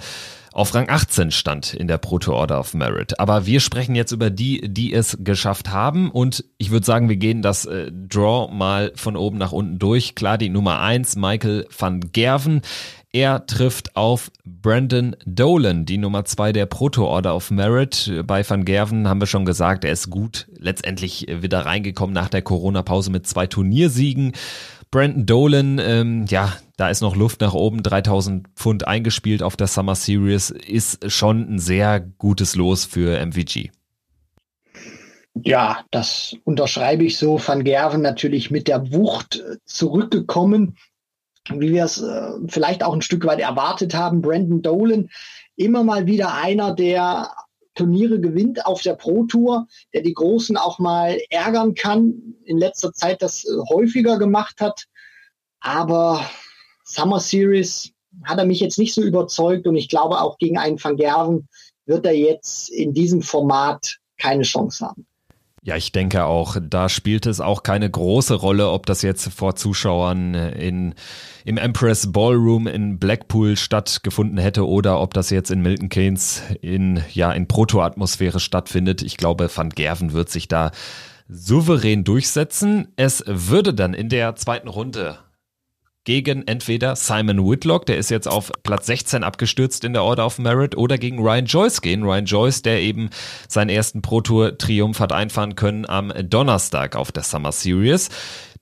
[0.53, 3.19] auf Rang 18 stand in der Proto Order of Merit.
[3.19, 7.17] Aber wir sprechen jetzt über die, die es geschafft haben und ich würde sagen, wir
[7.17, 10.15] gehen das äh, Draw mal von oben nach unten durch.
[10.15, 12.61] Klar, die Nummer 1, Michael van Gerven.
[13.15, 18.11] Er trifft auf Brandon Dolan, die Nummer 2 der Proto Order of Merit.
[18.27, 22.41] Bei Van Gerven haben wir schon gesagt, er ist gut letztendlich wieder reingekommen nach der
[22.41, 24.33] Corona-Pause mit zwei Turniersiegen.
[24.93, 27.83] Brandon Dolan, ähm, ja, da ist noch Luft nach oben.
[27.83, 33.71] 3000 Pfund eingespielt auf der Summer Series ist schon ein sehr gutes Los für MVG.
[35.35, 37.41] Ja, das unterschreibe ich so.
[37.45, 40.77] Van Gerven natürlich mit der Wucht zurückgekommen,
[41.49, 44.21] wie wir es äh, vielleicht auch ein Stück weit erwartet haben.
[44.21, 45.09] Brandon Dolan,
[45.57, 47.31] immer mal wieder einer, der
[47.75, 52.35] Turniere gewinnt auf der Pro Tour, der die Großen auch mal ärgern kann.
[52.45, 54.87] In letzter Zeit das äh, häufiger gemacht hat.
[55.61, 56.29] Aber
[56.85, 57.93] Summer Series
[58.25, 61.49] hat er mich jetzt nicht so überzeugt und ich glaube auch gegen einen Van Gerven
[61.87, 65.07] wird er jetzt in diesem Format keine Chance haben.
[65.64, 69.55] Ja, ich denke auch, da spielt es auch keine große Rolle, ob das jetzt vor
[69.55, 70.92] Zuschauern in,
[71.44, 77.01] im Empress Ballroom in Blackpool stattgefunden hätte oder ob das jetzt in Milton Keynes in,
[77.12, 79.03] ja, in Proto-Atmosphäre stattfindet.
[79.03, 80.72] Ich glaube, Van Gerven wird sich da
[81.29, 82.88] souverän durchsetzen.
[82.96, 85.18] Es würde dann in der zweiten Runde
[86.05, 90.38] gegen entweder Simon Whitlock, der ist jetzt auf Platz 16 abgestürzt in der Order of
[90.38, 92.03] Merit, oder gegen Ryan Joyce gehen.
[92.03, 93.11] Ryan Joyce, der eben
[93.49, 98.11] seinen ersten Pro Tour Triumph hat einfahren können am Donnerstag auf der Summer Series.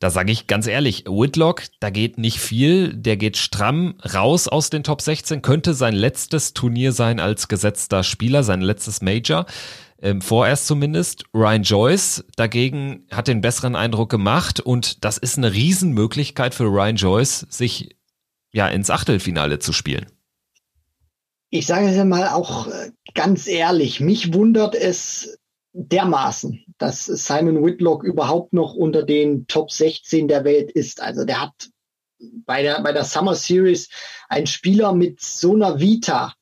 [0.00, 4.70] Da sage ich ganz ehrlich, Whitlock, da geht nicht viel, der geht stramm raus aus
[4.70, 9.44] den Top 16, könnte sein letztes Turnier sein als gesetzter Spieler, sein letztes Major
[10.02, 11.24] ähm, vorerst zumindest.
[11.34, 16.96] Ryan Joyce dagegen hat den besseren Eindruck gemacht und das ist eine Riesenmöglichkeit für Ryan
[16.96, 17.96] Joyce, sich
[18.52, 20.06] ja ins Achtelfinale zu spielen.
[21.50, 25.38] Ich sage es ja mal auch äh, ganz ehrlich, mich wundert es
[25.72, 31.00] dermaßen, dass Simon Whitlock überhaupt noch unter den Top 16 der Welt ist.
[31.00, 31.70] Also der hat
[32.44, 33.88] bei der, bei der Summer Series
[34.28, 36.34] einen Spieler mit so einer Vita,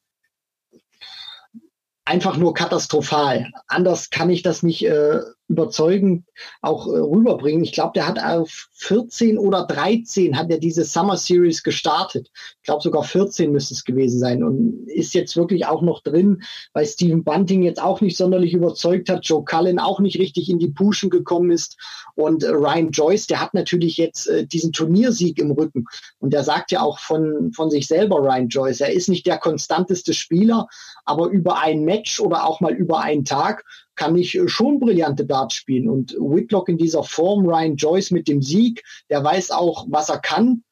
[2.09, 3.51] einfach nur katastrophal.
[3.67, 6.25] Anders kann ich das nicht äh, überzeugend
[6.63, 7.65] auch äh, rüberbringen.
[7.65, 12.31] Ich glaube, der hat auf 14 oder 13 hat er diese Summer Series gestartet.
[12.35, 16.43] Ich glaube sogar 14 müsste es gewesen sein und ist jetzt wirklich auch noch drin,
[16.73, 20.59] weil Stephen Bunting jetzt auch nicht sonderlich überzeugt hat, Joe Cullen auch nicht richtig in
[20.59, 21.77] die Puschen gekommen ist
[22.15, 25.85] und äh, Ryan Joyce, der hat natürlich jetzt äh, diesen Turniersieg im Rücken
[26.21, 29.39] und der sagt ja auch von, von sich selber, Ryan Joyce, er ist nicht der
[29.39, 30.69] konstanteste Spieler,
[31.09, 35.25] aber über ein Match oder auch mal über einen Tag kann ich äh, schon brillante
[35.25, 35.89] Darts spielen.
[35.89, 40.19] Und Whitlock in dieser Form, Ryan Joyce mit dem Sieg, der weiß auch, was er
[40.19, 40.63] kann.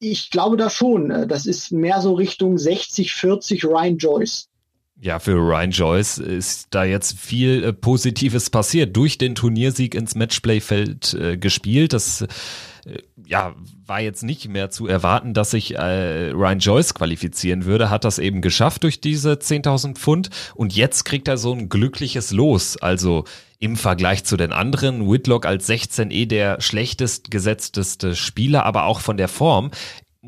[0.00, 1.10] Ich glaube da schon.
[1.10, 4.48] Äh, das ist mehr so Richtung 60, 40 Ryan Joyce.
[5.00, 8.96] Ja, für Ryan Joyce ist da jetzt viel äh, Positives passiert.
[8.96, 11.92] Durch den Turniersieg ins Matchplayfeld gespielt.
[11.92, 12.26] Das
[13.26, 13.54] ja,
[13.86, 18.18] war jetzt nicht mehr zu erwarten, dass sich äh, Ryan Joyce qualifizieren würde, hat das
[18.18, 22.76] eben geschafft durch diese 10.000 Pfund und jetzt kriegt er so ein glückliches Los.
[22.76, 23.24] Also
[23.58, 29.00] im Vergleich zu den anderen, Whitlock als 16 eh der schlechtest gesetzteste Spieler, aber auch
[29.00, 29.70] von der Form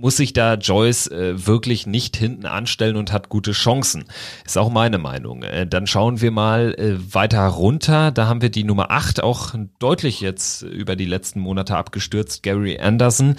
[0.01, 4.05] muss sich da Joyce äh, wirklich nicht hinten anstellen und hat gute Chancen.
[4.47, 5.43] Ist auch meine Meinung.
[5.43, 8.11] Äh, dann schauen wir mal äh, weiter runter.
[8.11, 12.43] Da haben wir die Nummer 8 auch deutlich jetzt über die letzten Monate abgestürzt.
[12.43, 13.37] Gary Anderson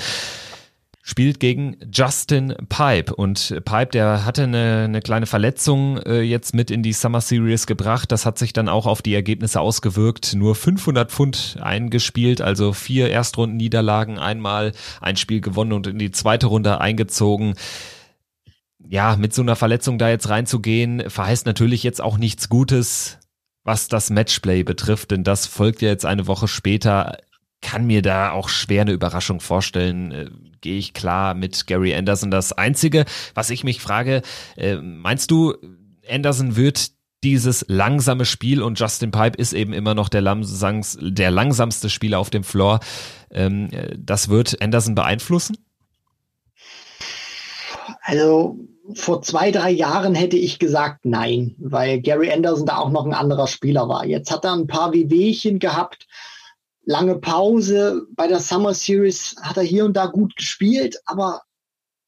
[1.01, 3.15] spielt gegen Justin Pipe.
[3.15, 7.65] Und Pipe, der hatte eine, eine kleine Verletzung äh, jetzt mit in die Summer Series
[7.65, 8.11] gebracht.
[8.11, 10.35] Das hat sich dann auch auf die Ergebnisse ausgewirkt.
[10.35, 16.47] Nur 500 Pfund eingespielt, also vier Erstrunden-Niederlagen, einmal ein Spiel gewonnen und in die zweite
[16.47, 17.55] Runde eingezogen
[18.89, 23.19] ja, mit so einer Verletzung da jetzt reinzugehen, verheißt natürlich jetzt auch nichts Gutes,
[23.63, 27.17] was das Matchplay betrifft, denn das folgt ja jetzt eine Woche später
[27.61, 30.50] kann mir da auch schwer eine Überraschung vorstellen.
[30.61, 32.31] Gehe ich klar mit Gary Anderson.
[32.31, 34.21] Das Einzige, was ich mich frage,
[34.55, 35.55] äh, meinst du,
[36.09, 36.91] Anderson wird
[37.23, 42.19] dieses langsame Spiel und Justin Pipe ist eben immer noch der, langsams, der langsamste Spieler
[42.19, 42.79] auf dem Floor.
[43.29, 45.57] Ähm, das wird Anderson beeinflussen?
[48.01, 48.57] Also
[48.95, 53.13] vor zwei, drei Jahren hätte ich gesagt nein, weil Gary Anderson da auch noch ein
[53.13, 54.05] anderer Spieler war.
[54.05, 56.07] Jetzt hat er ein paar Wehwehchen gehabt
[56.83, 58.07] lange Pause.
[58.11, 61.41] Bei der Summer Series hat er hier und da gut gespielt, aber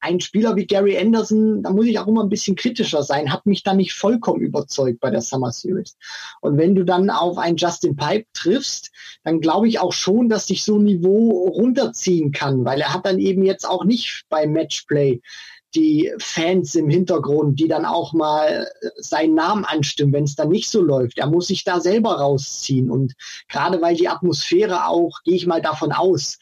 [0.04, 3.46] ein Spieler wie Gary Anderson, da muss ich auch immer ein bisschen kritischer sein, hat
[3.46, 5.96] mich da nicht vollkommen überzeugt bei der Summer Series.
[6.42, 8.92] Und wenn du dann auf einen Justin Pipe triffst,
[9.24, 13.06] dann glaube ich auch schon, dass dich so ein Niveau runterziehen kann, weil er hat
[13.06, 15.22] dann eben jetzt auch nicht beim Matchplay
[15.76, 20.50] die Fans im Hintergrund, die dann auch mal äh, seinen Namen anstimmen, wenn es dann
[20.50, 21.18] nicht so läuft.
[21.18, 22.90] Er muss sich da selber rausziehen.
[22.90, 23.14] Und
[23.50, 26.38] gerade weil die Atmosphäre auch, gehe ich mal davon aus,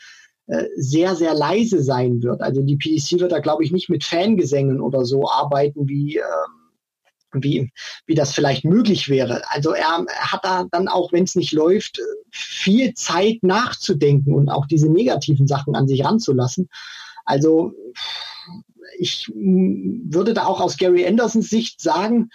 [0.48, 2.42] äh, sehr, sehr leise sein wird.
[2.42, 7.42] Also die PDC wird da, glaube ich, nicht mit Fangesängen oder so arbeiten, wie, ähm,
[7.42, 7.72] wie,
[8.06, 9.44] wie das vielleicht möglich wäre.
[9.50, 14.66] Also er, hat da dann auch, wenn es nicht läuft, viel Zeit nachzudenken und auch
[14.66, 16.70] diese negativen Sachen an sich ranzulassen.
[17.24, 17.74] Also
[19.02, 22.30] ich würde da auch aus Gary Andersons Sicht sagen,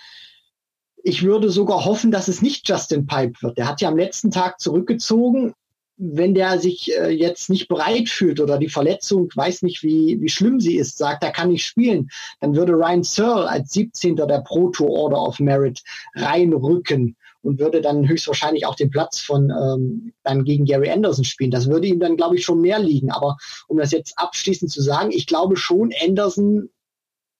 [0.96, 3.56] ich würde sogar hoffen, dass es nicht Justin Pipe wird.
[3.56, 5.54] Der hat ja am letzten Tag zurückgezogen.
[5.96, 10.28] Wenn der sich äh, jetzt nicht bereit fühlt oder die Verletzung, weiß nicht, wie, wie
[10.28, 14.16] schlimm sie ist, sagt, er kann nicht spielen, dann würde Ryan Searle als 17.
[14.16, 15.82] der Proto Order of Merit
[16.16, 21.50] reinrücken und würde dann höchstwahrscheinlich auch den Platz von ähm, dann gegen Gary Anderson spielen.
[21.50, 23.10] Das würde ihm dann, glaube ich, schon mehr liegen.
[23.10, 23.36] Aber
[23.68, 26.68] um das jetzt abschließend zu sagen, ich glaube schon, Anderson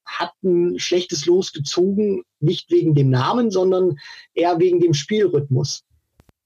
[0.05, 3.99] hat ein schlechtes Los gezogen, nicht wegen dem Namen, sondern
[4.33, 5.83] eher wegen dem Spielrhythmus.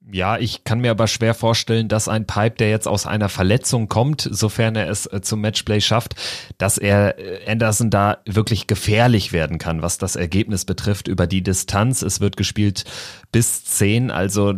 [0.10, 3.88] Ja, ich kann mir aber schwer vorstellen, dass ein Pipe, der jetzt aus einer Verletzung
[3.88, 6.16] kommt, sofern er es äh, zum Matchplay schafft,
[6.58, 11.44] dass er äh, Anderson da wirklich gefährlich werden kann, was das Ergebnis betrifft über die
[11.44, 12.02] Distanz.
[12.02, 12.84] Es wird gespielt
[13.32, 14.56] bis 10, also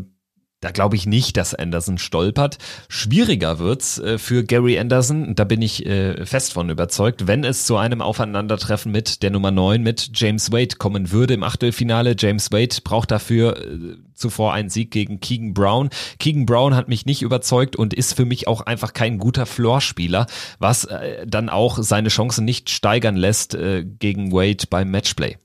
[0.64, 2.57] da glaube ich nicht, dass Anderson stolpert.
[2.88, 7.66] Schwieriger wird's äh, für Gary Anderson, da bin ich äh, fest von überzeugt, wenn es
[7.66, 12.16] zu einem Aufeinandertreffen mit der Nummer 9 mit James Wade kommen würde im Achtelfinale.
[12.18, 15.89] James Wade braucht dafür äh, zuvor einen Sieg gegen Keegan Brown.
[16.20, 20.28] Keegan Brown hat mich nicht überzeugt und ist für mich auch einfach kein guter Floorspieler,
[20.59, 25.38] was äh, dann auch seine Chancen nicht steigern lässt äh, gegen Wade beim Matchplay.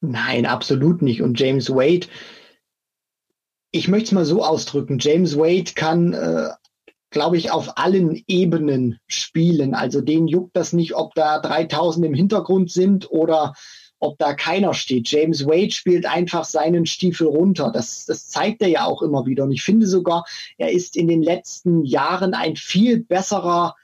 [0.00, 1.22] Nein, absolut nicht.
[1.22, 2.06] Und James Wade
[3.70, 6.48] ich möchte es mal so ausdrücken, James Wade kann, äh,
[7.10, 9.74] glaube ich, auf allen Ebenen spielen.
[9.74, 13.54] Also den juckt das nicht, ob da 3000 im Hintergrund sind oder
[13.98, 15.10] ob da keiner steht.
[15.10, 17.70] James Wade spielt einfach seinen Stiefel runter.
[17.72, 19.44] Das, das zeigt er ja auch immer wieder.
[19.44, 20.24] Und ich finde sogar,
[20.58, 23.74] er ist in den letzten Jahren ein viel besserer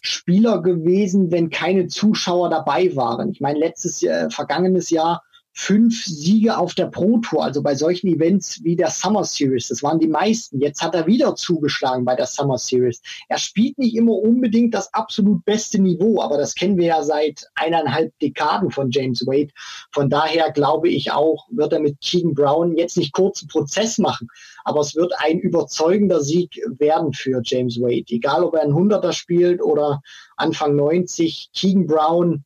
[0.00, 3.30] Spieler gewesen, wenn keine Zuschauer dabei waren.
[3.30, 5.22] Ich meine, letztes Jahr, vergangenes Jahr
[5.54, 9.68] fünf Siege auf der Pro Tour, also bei solchen Events wie der Summer Series.
[9.68, 10.60] Das waren die meisten.
[10.60, 13.02] Jetzt hat er wieder zugeschlagen bei der Summer Series.
[13.28, 17.46] Er spielt nicht immer unbedingt das absolut beste Niveau, aber das kennen wir ja seit
[17.54, 19.52] eineinhalb Dekaden von James Wade.
[19.92, 24.28] Von daher glaube ich auch, wird er mit Keegan Brown jetzt nicht kurzen Prozess machen,
[24.64, 28.04] aber es wird ein überzeugender Sieg werden für James Wade.
[28.08, 30.00] Egal, ob er ein Hunderter spielt oder
[30.36, 31.50] Anfang 90.
[31.54, 32.44] Keegan Brown,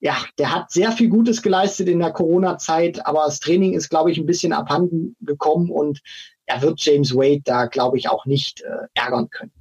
[0.00, 4.10] ja, der hat sehr viel Gutes geleistet in der Corona-Zeit, aber das Training ist, glaube
[4.10, 6.00] ich, ein bisschen abhanden gekommen und
[6.46, 9.52] er wird James Wade da, glaube ich, auch nicht äh, ärgern können.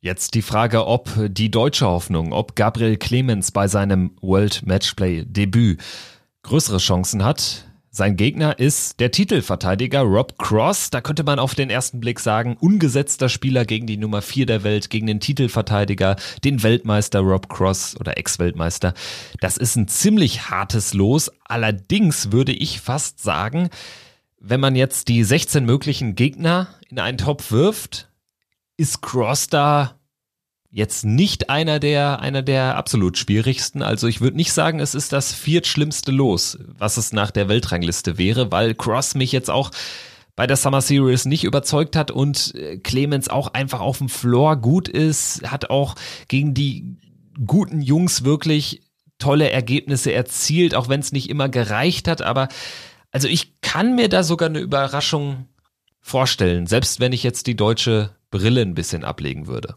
[0.00, 5.82] Jetzt die Frage, ob die deutsche Hoffnung, ob Gabriel Clemens bei seinem World Matchplay Debüt
[6.42, 7.65] größere Chancen hat.
[7.96, 10.90] Sein Gegner ist der Titelverteidiger Rob Cross.
[10.90, 14.64] Da könnte man auf den ersten Blick sagen, ungesetzter Spieler gegen die Nummer 4 der
[14.64, 18.92] Welt, gegen den Titelverteidiger, den Weltmeister Rob Cross oder Ex-Weltmeister.
[19.40, 21.30] Das ist ein ziemlich hartes Los.
[21.46, 23.70] Allerdings würde ich fast sagen,
[24.38, 28.10] wenn man jetzt die 16 möglichen Gegner in einen Topf wirft,
[28.76, 29.98] ist Cross da
[30.76, 33.80] jetzt nicht einer der, einer der absolut schwierigsten.
[33.80, 38.18] Also ich würde nicht sagen, es ist das viertschlimmste Los, was es nach der Weltrangliste
[38.18, 39.70] wäre, weil Cross mich jetzt auch
[40.36, 44.56] bei der Summer Series nicht überzeugt hat und äh, Clemens auch einfach auf dem Floor
[44.56, 45.94] gut ist, hat auch
[46.28, 46.98] gegen die
[47.46, 48.82] guten Jungs wirklich
[49.18, 52.20] tolle Ergebnisse erzielt, auch wenn es nicht immer gereicht hat.
[52.20, 52.48] Aber
[53.12, 55.46] also ich kann mir da sogar eine Überraschung
[56.02, 59.74] vorstellen, selbst wenn ich jetzt die deutsche Brille ein bisschen ablegen würde.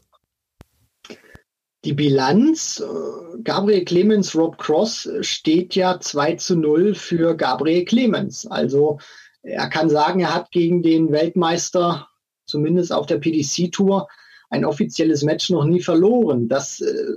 [1.85, 8.45] Die Bilanz, äh, Gabriel Clemens, Rob Cross, steht ja 2 zu 0 für Gabriel Clemens.
[8.45, 8.99] Also
[9.41, 12.09] er kann sagen, er hat gegen den Weltmeister,
[12.45, 14.07] zumindest auf der PDC-Tour,
[14.49, 16.49] ein offizielles Match noch nie verloren.
[16.49, 17.15] Das äh,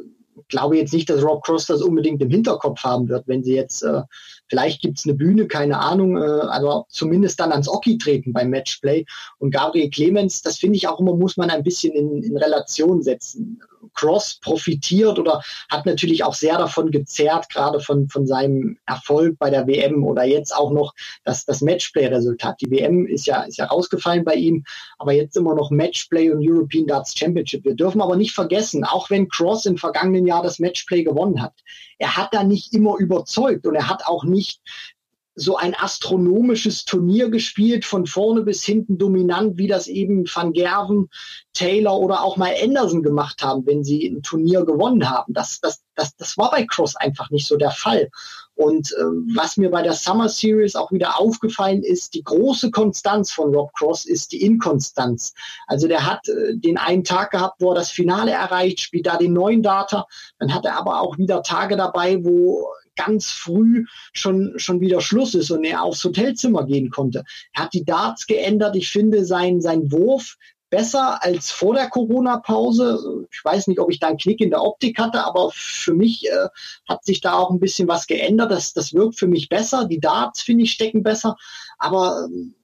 [0.48, 3.82] glaube jetzt nicht, dass Rob Cross das unbedingt im Hinterkopf haben wird, wenn sie jetzt,
[3.82, 4.02] äh,
[4.48, 8.50] vielleicht gibt es eine Bühne, keine Ahnung, äh, aber zumindest dann ans Oki treten beim
[8.50, 9.04] Matchplay.
[9.38, 13.02] Und Gabriel Clemens, das finde ich auch immer, muss man ein bisschen in, in Relation
[13.02, 13.60] setzen.
[13.94, 19.50] Cross profitiert oder hat natürlich auch sehr davon gezerrt, gerade von, von seinem Erfolg bei
[19.50, 22.60] der WM oder jetzt auch noch das, das Matchplay-Resultat.
[22.60, 24.64] Die WM ist ja, ist ja rausgefallen bei ihm,
[24.98, 27.64] aber jetzt immer noch Matchplay und European Darts Championship.
[27.64, 31.54] Wir dürfen aber nicht vergessen, auch wenn Cross im vergangenen Jahr das Matchplay gewonnen hat,
[31.98, 34.62] er hat da nicht immer überzeugt und er hat auch nicht
[35.34, 41.08] so ein astronomisches Turnier gespielt, von vorne bis hinten dominant, wie das eben Van Gerven,
[41.54, 45.32] Taylor oder auch mal Anderson gemacht haben, wenn sie ein Turnier gewonnen haben.
[45.32, 48.10] Das, das, das, das war bei Cross einfach nicht so der Fall.
[48.54, 49.02] Und äh,
[49.34, 53.72] was mir bei der Summer Series auch wieder aufgefallen ist, die große Konstanz von Rob
[53.74, 55.32] Cross ist die Inkonstanz.
[55.66, 59.16] Also der hat äh, den einen Tag gehabt, wo er das Finale erreicht, spielt da
[59.16, 60.06] den neuen Data.
[60.38, 65.34] Dann hat er aber auch wieder Tage dabei, wo ganz früh schon, schon wieder Schluss
[65.34, 67.24] ist und er aufs Hotelzimmer gehen konnte.
[67.54, 68.76] Er hat die Darts geändert.
[68.76, 70.36] Ich finde sein, sein Wurf
[70.72, 73.28] besser als vor der Corona-Pause.
[73.30, 76.26] Ich weiß nicht, ob ich da einen Knick in der Optik hatte, aber für mich
[76.26, 76.48] äh,
[76.88, 78.50] hat sich da auch ein bisschen was geändert.
[78.50, 79.84] Das, das wirkt für mich besser.
[79.84, 81.36] Die Darts, finde ich, stecken besser.
[81.76, 82.54] Aber ähm,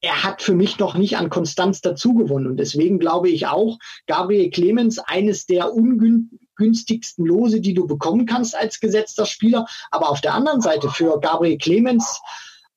[0.00, 2.50] er hat für mich noch nicht an Konstanz dazugewonnen.
[2.50, 3.78] Und deswegen glaube ich auch,
[4.08, 9.66] Gabriel Clemens, eines der ungünstigsten Lose, die du bekommen kannst als gesetzter Spieler.
[9.92, 12.20] Aber auf der anderen Seite für Gabriel Clemens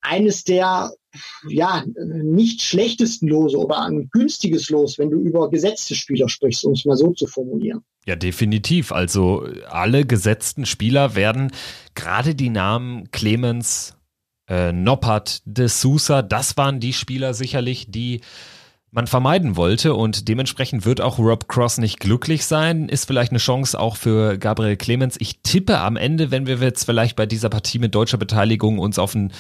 [0.04, 0.92] eines der
[1.48, 6.74] ja, nicht schlechtesten Lose oder ein günstiges Los, wenn du über gesetzte Spieler sprichst, um
[6.74, 7.84] es mal so zu formulieren.
[8.06, 8.92] Ja, definitiv.
[8.92, 11.52] Also alle gesetzten Spieler werden
[11.96, 13.96] gerade die Namen Clemens,
[14.50, 18.22] äh, Noppert, De Sousa, das waren die Spieler sicherlich, die
[18.92, 22.90] man vermeiden wollte und dementsprechend wird auch Rob Cross nicht glücklich sein.
[22.90, 25.16] Ist vielleicht eine Chance auch für Gabriel Clemens.
[25.20, 29.00] Ich tippe am Ende, wenn wir jetzt vielleicht bei dieser Partie mit deutscher Beteiligung uns
[29.00, 29.34] auf einen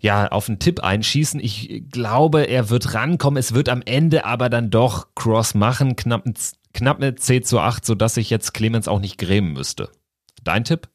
[0.00, 1.40] ja, auf einen Tipp einschießen.
[1.40, 3.38] Ich glaube, er wird rankommen.
[3.38, 5.94] Es wird am Ende aber dann doch Cross machen.
[5.94, 6.24] Knapp,
[6.72, 9.90] knapp eine C zu 8, sodass sich jetzt Clemens auch nicht grämen müsste.
[10.42, 10.88] Dein Tipp?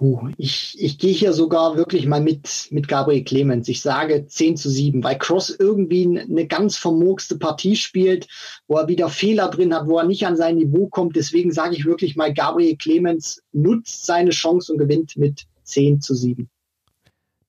[0.00, 3.68] Uh, ich, ich gehe hier sogar wirklich mal mit, mit Gabriel Clemens.
[3.68, 8.26] Ich sage 10 zu 7, weil Cross irgendwie eine ganz vermurkste Partie spielt,
[8.66, 11.14] wo er wieder Fehler drin hat, wo er nicht an sein Niveau kommt.
[11.14, 16.14] Deswegen sage ich wirklich mal, Gabriel Clemens nutzt seine Chance und gewinnt mit 10 zu
[16.14, 16.48] 7.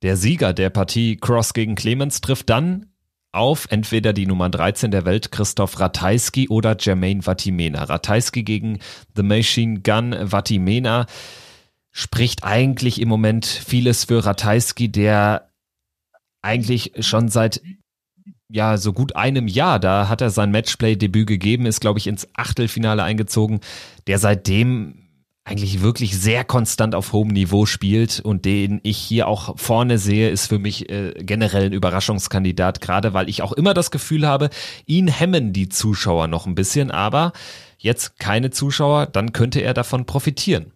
[0.03, 2.87] Der Sieger der Partie Cross gegen Clemens trifft dann
[3.31, 7.85] auf entweder die Nummer 13 der Welt Christoph Ratajski oder Jermaine Vatimena.
[7.85, 8.79] Ratajski gegen
[9.15, 11.05] The Machine Gun Vatimena
[11.91, 15.49] spricht eigentlich im Moment vieles für Ratajski, der
[16.41, 17.61] eigentlich schon seit
[18.49, 22.27] ja, so gut einem Jahr, da hat er sein Matchplay-Debüt gegeben, ist, glaube ich, ins
[22.35, 23.61] Achtelfinale eingezogen,
[24.05, 25.02] der seitdem
[25.45, 30.29] eigentlich wirklich sehr konstant auf hohem Niveau spielt und den ich hier auch vorne sehe,
[30.29, 34.49] ist für mich äh, generell ein Überraschungskandidat, gerade weil ich auch immer das Gefühl habe,
[34.85, 37.33] ihn hemmen die Zuschauer noch ein bisschen, aber
[37.77, 40.71] jetzt keine Zuschauer, dann könnte er davon profitieren.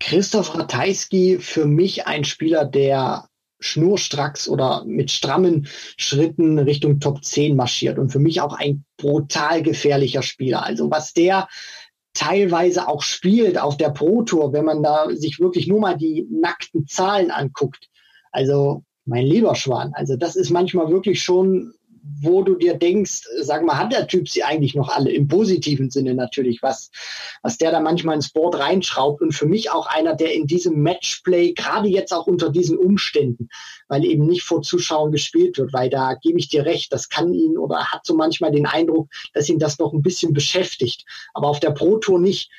[0.00, 3.28] Christoph Ratajski für mich ein Spieler, der
[3.60, 9.62] schnurstracks oder mit strammen Schritten Richtung Top 10 marschiert und für mich auch ein brutal
[9.62, 10.64] gefährlicher Spieler.
[10.64, 11.46] Also was der
[12.14, 16.26] teilweise auch spielt auf der Pro Tour, wenn man da sich wirklich nur mal die
[16.30, 17.88] nackten Zahlen anguckt.
[18.32, 21.72] Also mein lieber Schwan, also das ist manchmal wirklich schon
[22.20, 25.90] wo du dir denkst, sag mal, hat der Typ sie eigentlich noch alle im positiven
[25.90, 26.90] Sinne natürlich, was,
[27.42, 30.82] was der da manchmal ins Board reinschraubt und für mich auch einer, der in diesem
[30.82, 33.48] Matchplay, gerade jetzt auch unter diesen Umständen,
[33.88, 37.32] weil eben nicht vor Zuschauern gespielt wird, weil da gebe ich dir recht, das kann
[37.32, 41.04] ihn oder hat so manchmal den Eindruck, dass ihn das noch ein bisschen beschäftigt,
[41.34, 42.50] aber auf der Pro Tour nicht.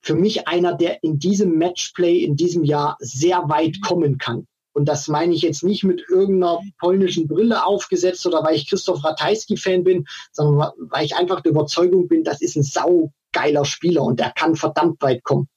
[0.00, 4.46] Für mich einer, der in diesem Matchplay in diesem Jahr sehr weit kommen kann.
[4.78, 9.04] Und das meine ich jetzt nicht mit irgendeiner polnischen Brille aufgesetzt oder weil ich Christoph
[9.04, 14.20] Ratajski-Fan bin, sondern weil ich einfach der Überzeugung bin, das ist ein saugeiler Spieler und
[14.20, 15.48] der kann verdammt weit kommen.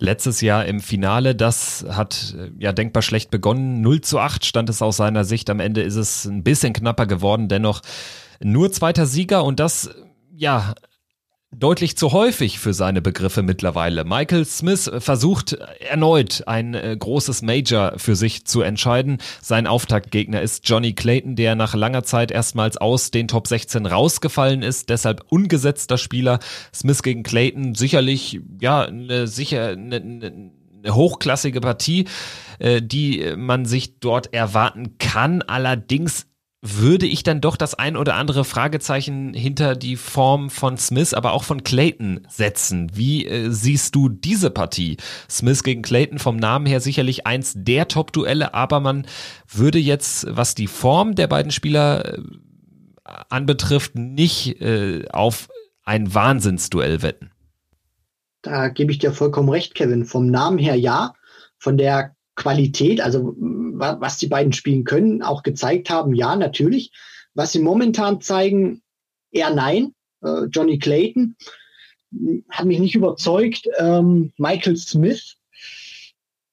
[0.00, 3.80] Letztes Jahr im Finale, das hat äh, ja denkbar schlecht begonnen.
[3.80, 5.50] 0 zu 8 stand es aus seiner Sicht.
[5.50, 7.82] Am Ende ist es ein bisschen knapper geworden, dennoch
[8.40, 9.90] nur zweiter Sieger und das
[10.32, 10.74] ja
[11.50, 14.04] deutlich zu häufig für seine Begriffe mittlerweile.
[14.04, 19.18] Michael Smith versucht erneut ein äh, großes Major für sich zu entscheiden.
[19.40, 24.62] Sein Auftaktgegner ist Johnny Clayton, der nach langer Zeit erstmals aus den Top 16 rausgefallen
[24.62, 26.38] ist, deshalb ungesetzter Spieler.
[26.74, 32.04] Smith gegen Clayton sicherlich ja eine sicher eine, eine hochklassige Partie,
[32.58, 35.42] äh, die man sich dort erwarten kann.
[35.42, 36.26] Allerdings
[36.60, 41.32] würde ich dann doch das ein oder andere Fragezeichen hinter die Form von Smith, aber
[41.32, 42.90] auch von Clayton setzen.
[42.94, 44.96] Wie äh, siehst du diese Partie?
[45.30, 49.06] Smith gegen Clayton vom Namen her sicherlich eins der Top-Duelle, aber man
[49.46, 52.22] würde jetzt, was die Form der beiden Spieler äh,
[53.28, 55.48] anbetrifft, nicht äh, auf
[55.84, 57.30] ein Wahnsinnsduell wetten.
[58.42, 60.04] Da gebe ich dir vollkommen recht, Kevin.
[60.04, 61.14] Vom Namen her ja,
[61.58, 66.92] von der Qualität, also was die beiden spielen können, auch gezeigt haben, ja, natürlich.
[67.34, 68.82] Was sie momentan zeigen,
[69.30, 69.94] eher nein.
[70.22, 71.36] Äh, Johnny Clayton
[72.50, 73.68] hat mich nicht überzeugt.
[73.78, 75.36] Ähm, Michael Smith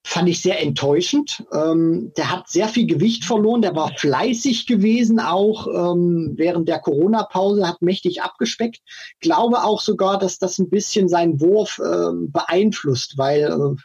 [0.08, 1.44] fand ich sehr enttäuschend.
[1.52, 6.80] Ähm, der hat sehr viel Gewicht verloren, der war fleißig gewesen, auch ähm, während der
[6.80, 8.82] Corona-Pause, hat mächtig abgespeckt.
[9.20, 13.82] Glaube auch sogar, dass das ein bisschen seinen Wurf ähm, beeinflusst, weil äh,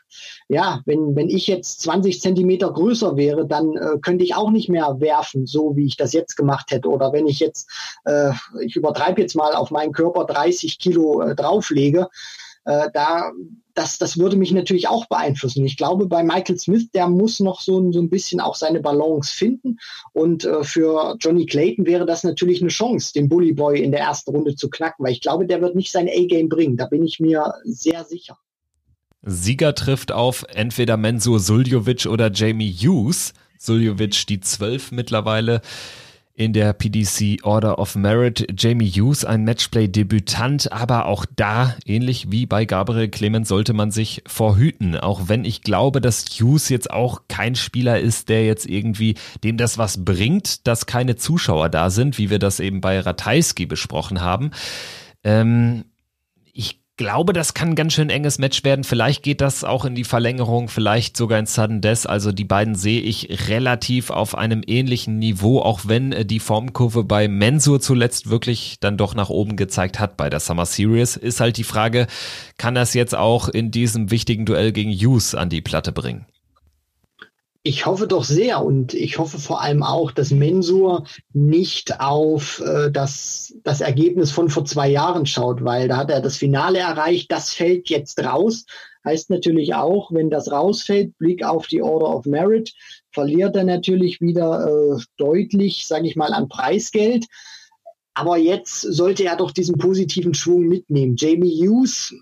[0.54, 4.68] ja, wenn, wenn ich jetzt 20 Zentimeter größer wäre, dann äh, könnte ich auch nicht
[4.68, 6.90] mehr werfen, so wie ich das jetzt gemacht hätte.
[6.90, 7.66] Oder wenn ich jetzt,
[8.04, 12.08] äh, ich übertreibe jetzt mal auf meinen Körper 30 Kilo äh, drauflege,
[12.64, 13.32] äh, da
[13.74, 15.64] das, das würde mich natürlich auch beeinflussen.
[15.64, 19.32] Ich glaube, bei Michael Smith, der muss noch so, so ein bisschen auch seine Balance
[19.32, 19.78] finden.
[20.12, 24.00] Und äh, für Johnny Clayton wäre das natürlich eine Chance, den Bully Boy in der
[24.00, 26.76] ersten Runde zu knacken, weil ich glaube, der wird nicht sein A-Game bringen.
[26.76, 28.36] Da bin ich mir sehr sicher.
[29.22, 33.34] Sieger trifft auf entweder Mensur Suljovic oder Jamie Hughes.
[33.58, 35.60] Suljovic die zwölf mittlerweile
[36.40, 38.46] in der PDC Order of Merit.
[38.56, 44.22] Jamie Hughes, ein Matchplay-Debütant, aber auch da, ähnlich wie bei Gabriel Clemens, sollte man sich
[44.26, 44.96] vorhüten.
[44.96, 49.58] Auch wenn ich glaube, dass Hughes jetzt auch kein Spieler ist, der jetzt irgendwie dem
[49.58, 54.22] das was bringt, dass keine Zuschauer da sind, wie wir das eben bei Ratajski besprochen
[54.22, 54.50] haben.
[55.22, 55.84] Ähm,
[57.00, 58.84] glaube, das kann ein ganz schön enges Match werden.
[58.84, 62.06] Vielleicht geht das auch in die Verlängerung, vielleicht sogar in Sudden Death.
[62.06, 67.02] Also die beiden sehe ich relativ auf einem ähnlichen Niveau, auch wenn äh, die Formkurve
[67.04, 71.16] bei Mensur zuletzt wirklich dann doch nach oben gezeigt hat bei der Summer Series.
[71.16, 72.06] Ist halt die Frage,
[72.58, 76.26] kann das jetzt auch in diesem wichtigen Duell gegen Hughes an die Platte bringen?
[77.62, 81.04] Ich hoffe doch sehr und ich hoffe vor allem auch, dass Mensur
[81.34, 86.22] nicht auf äh, das, das Ergebnis von vor zwei Jahren schaut, weil da hat er
[86.22, 88.64] das Finale erreicht, das fällt jetzt raus.
[89.04, 92.72] Heißt natürlich auch, wenn das rausfällt, Blick auf die Order of Merit,
[93.12, 97.26] verliert er natürlich wieder äh, deutlich, sage ich mal, an Preisgeld.
[98.14, 101.16] Aber jetzt sollte er doch diesen positiven Schwung mitnehmen.
[101.18, 102.14] Jamie Hughes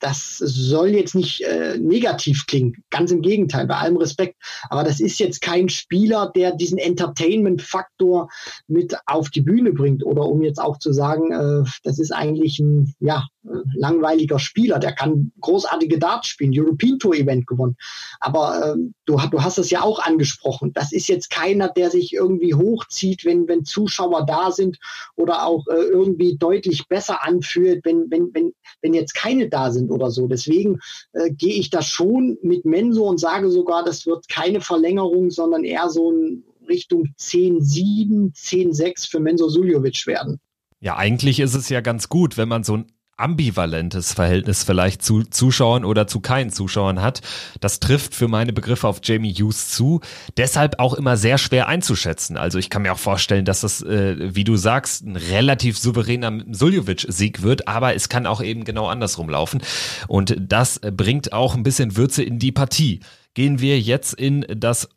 [0.00, 4.36] das soll jetzt nicht äh, negativ klingen, ganz im Gegenteil, bei allem Respekt.
[4.68, 8.28] Aber das ist jetzt kein Spieler, der diesen Entertainment-Faktor
[8.66, 10.04] mit auf die Bühne bringt.
[10.04, 13.26] Oder um jetzt auch zu sagen, äh, das ist eigentlich ein ja,
[13.74, 17.76] langweiliger Spieler, der kann großartige Darts spielen, European Tour Event gewonnen.
[18.20, 18.76] Aber äh,
[19.06, 20.72] du, du hast es ja auch angesprochen.
[20.72, 24.78] Das ist jetzt keiner, der sich irgendwie hochzieht, wenn, wenn Zuschauer da sind
[25.16, 29.89] oder auch äh, irgendwie deutlich besser anfühlt, wenn, wenn, wenn, wenn jetzt keine da sind
[29.90, 30.26] oder so.
[30.26, 30.78] Deswegen
[31.12, 35.64] äh, gehe ich da schon mit Menso und sage sogar, das wird keine Verlängerung, sondern
[35.64, 40.38] eher so ein Richtung 10-7, 10-6 für Menzo Suljovic werden.
[40.80, 42.86] Ja, eigentlich ist es ja ganz gut, wenn man so ein
[43.20, 47.20] ambivalentes Verhältnis vielleicht zu Zuschauern oder zu keinen Zuschauern hat.
[47.60, 50.00] Das trifft für meine Begriffe auf Jamie Hughes zu.
[50.36, 52.36] Deshalb auch immer sehr schwer einzuschätzen.
[52.36, 56.44] Also ich kann mir auch vorstellen, dass das, äh, wie du sagst, ein relativ souveräner
[56.50, 59.62] Suljovic-Sieg wird, aber es kann auch eben genau andersrum laufen.
[60.08, 63.00] Und das bringt auch ein bisschen Würze in die Partie.
[63.34, 64.88] Gehen wir jetzt in das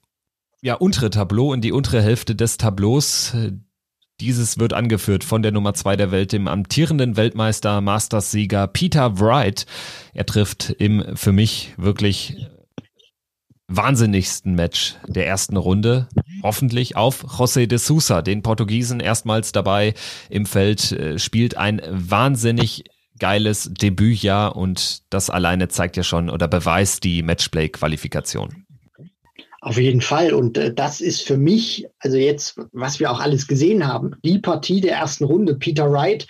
[0.61, 3.35] ja, untere Tableau, in die untere Hälfte des Tableaus.
[4.19, 9.65] Dieses wird angeführt von der Nummer zwei der Welt, dem amtierenden Weltmeister, Masters-Sieger Peter Wright.
[10.13, 12.37] Er trifft im für mich wirklich
[13.67, 16.07] wahnsinnigsten Match der ersten Runde.
[16.43, 19.93] Hoffentlich auf José de Sousa, den Portugiesen erstmals dabei
[20.29, 22.83] im Feld, äh, spielt ein wahnsinnig
[23.19, 28.65] geiles Debütjahr und das alleine zeigt ja schon oder beweist die Matchplay-Qualifikation.
[29.63, 30.33] Auf jeden Fall.
[30.33, 34.39] Und äh, das ist für mich, also jetzt, was wir auch alles gesehen haben, die
[34.39, 35.55] Partie der ersten Runde.
[35.55, 36.27] Peter Wright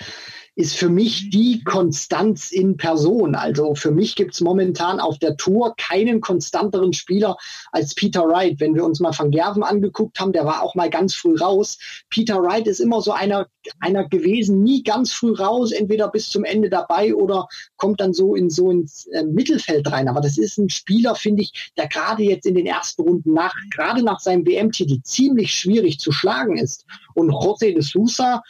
[0.56, 3.34] ist für mich die Konstanz in Person.
[3.36, 7.38] Also für mich gibt's momentan auf der Tour keinen konstanteren Spieler
[7.72, 8.60] als Peter Wright.
[8.60, 11.80] Wenn wir uns mal Van Gerven angeguckt haben, der war auch mal ganz früh raus.
[12.10, 13.48] Peter Wright ist immer so einer,
[13.80, 17.48] einer gewesen, nie ganz früh raus, entweder bis zum Ende dabei oder
[17.78, 20.08] kommt dann so in so ins äh, Mittelfeld rein.
[20.08, 23.56] Aber das ist ein Spieler, finde ich, der gerade jetzt in den ersten Runden nach,
[23.72, 26.86] gerade nach seinem WM-Titel ziemlich schwierig zu schlagen ist.
[27.16, 28.44] Und José de Sousa,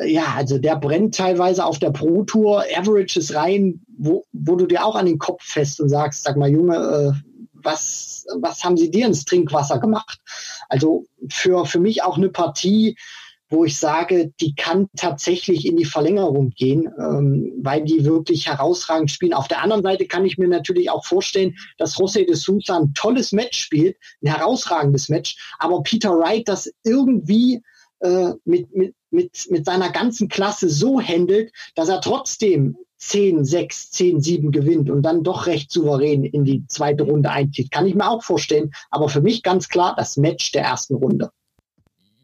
[0.00, 4.84] ja, also der brennt teilweise auf der Pro Tour Averages rein, wo, wo du dir
[4.84, 7.12] auch an den Kopf fest und sagst, sag mal, Junge, äh,
[7.52, 10.18] was, was haben sie dir ins Trinkwasser gemacht?
[10.68, 12.96] Also für, für mich auch eine Partie,
[13.50, 19.10] wo ich sage, die kann tatsächlich in die Verlängerung gehen, ähm, weil die wirklich herausragend
[19.10, 19.34] spielen.
[19.34, 22.94] Auf der anderen Seite kann ich mir natürlich auch vorstellen, dass José de Sousa ein
[22.94, 27.62] tolles Match spielt, ein herausragendes Match, aber Peter Wright das irgendwie
[28.02, 33.90] äh, mit, mit, mit, mit seiner ganzen Klasse so handelt, dass er trotzdem 10, 6,
[33.90, 37.70] 10, 7 gewinnt und dann doch recht souverän in die zweite Runde einzieht.
[37.70, 38.72] Kann ich mir auch vorstellen.
[38.90, 41.30] Aber für mich ganz klar das Match der ersten Runde.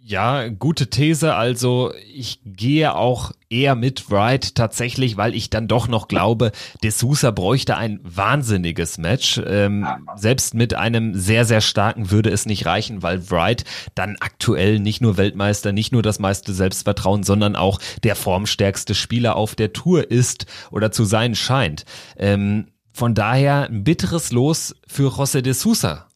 [0.09, 1.35] Ja, gute These.
[1.35, 6.53] Also ich gehe auch eher mit Wright tatsächlich, weil ich dann doch noch glaube,
[6.83, 9.39] De Sousa bräuchte ein wahnsinniges Match.
[9.47, 9.87] Ähm,
[10.17, 15.03] selbst mit einem sehr, sehr starken würde es nicht reichen, weil Wright dann aktuell nicht
[15.03, 20.11] nur Weltmeister, nicht nur das meiste Selbstvertrauen, sondern auch der formstärkste Spieler auf der Tour
[20.11, 21.85] ist oder zu sein scheint.
[22.17, 26.08] Ähm, von daher ein bitteres Los für José de Sousa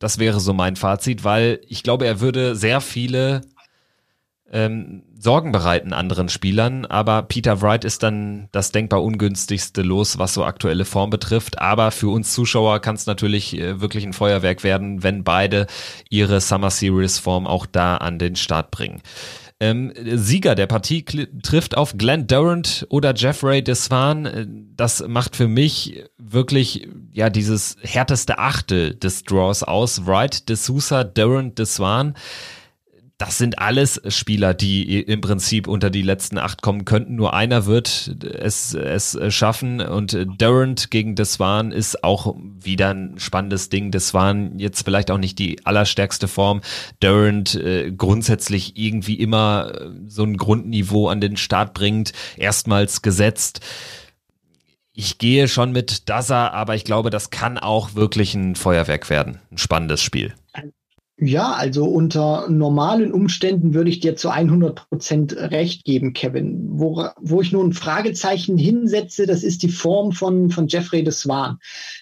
[0.00, 3.42] das wäre so mein Fazit, weil ich glaube, er würde sehr viele
[4.50, 10.32] ähm, Sorgen bereiten anderen Spielern, aber Peter Wright ist dann das denkbar ungünstigste Los, was
[10.32, 11.60] so aktuelle Form betrifft.
[11.60, 15.66] Aber für uns Zuschauer kann es natürlich äh, wirklich ein Feuerwerk werden, wenn beide
[16.08, 19.02] ihre Summer Series Form auch da an den Start bringen.
[19.62, 24.72] Ähm, Sieger der Partie trifft auf Glenn Durant oder Jeffrey Desvan.
[24.74, 30.06] Das macht für mich wirklich ja dieses härteste Achtel des Draws aus.
[30.06, 32.14] Wright, D'Souza, Durant, Desvan
[33.20, 37.16] das sind alles Spieler, die im Prinzip unter die letzten acht kommen könnten.
[37.16, 43.68] Nur einer wird es, es schaffen und Durant gegen Deswan ist auch wieder ein spannendes
[43.68, 43.90] Ding.
[43.90, 46.62] Deswan jetzt vielleicht auch nicht die allerstärkste Form.
[47.00, 53.60] Durant äh, grundsätzlich irgendwie immer so ein Grundniveau an den Start bringt, erstmals gesetzt
[54.94, 59.40] Ich gehe schon mit Daza, aber ich glaube, das kann auch wirklich ein Feuerwerk werden.
[59.50, 60.32] Ein spannendes Spiel.
[61.22, 66.66] Ja, also unter normalen Umständen würde ich dir zu 100 Prozent recht geben, Kevin.
[66.70, 71.12] Wo, wo ich nur ein Fragezeichen hinsetze, das ist die Form von, von Jeffrey de
[71.12, 71.58] Swan.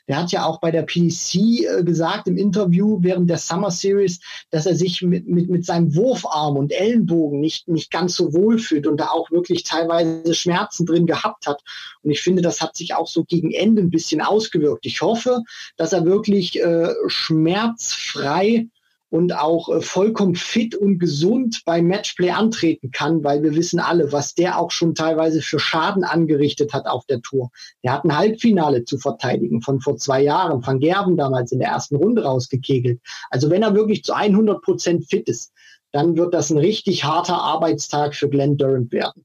[0.07, 4.21] Der hat ja auch bei der PDC äh, gesagt im Interview während der Summer Series,
[4.51, 8.61] dass er sich mit, mit, mit seinem Wurfarm und Ellenbogen nicht, nicht ganz so wohl
[8.61, 11.65] fühlt und da auch wirklich teilweise Schmerzen drin gehabt hat.
[12.05, 14.87] Und ich finde, das hat sich auch so gegen Ende ein bisschen ausgewirkt.
[14.87, 15.43] Ich hoffe,
[15.77, 18.69] dass er wirklich äh, schmerzfrei
[19.11, 24.13] und auch äh, vollkommen fit und gesund beim Matchplay antreten kann, weil wir wissen alle,
[24.13, 27.51] was der auch schon teilweise für Schaden angerichtet hat auf der Tour.
[27.83, 31.71] Der hat ein Halbfinale zu verteidigen von vor zwei Jahren, Van Gerven damals in der
[31.71, 33.01] ersten Runde rausgekegelt.
[33.31, 35.53] Also wenn er wirklich zu 100 Prozent fit ist,
[35.93, 39.25] dann wird das ein richtig harter Arbeitstag für Glenn Durant werden.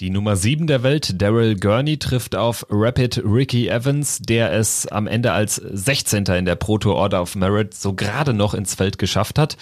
[0.00, 5.06] Die Nummer 7 der Welt, Daryl Gurney, trifft auf Rapid Ricky Evans, der es am
[5.06, 6.24] Ende als 16.
[6.24, 9.56] in der Proto Order of Merit so gerade noch ins Feld geschafft hat.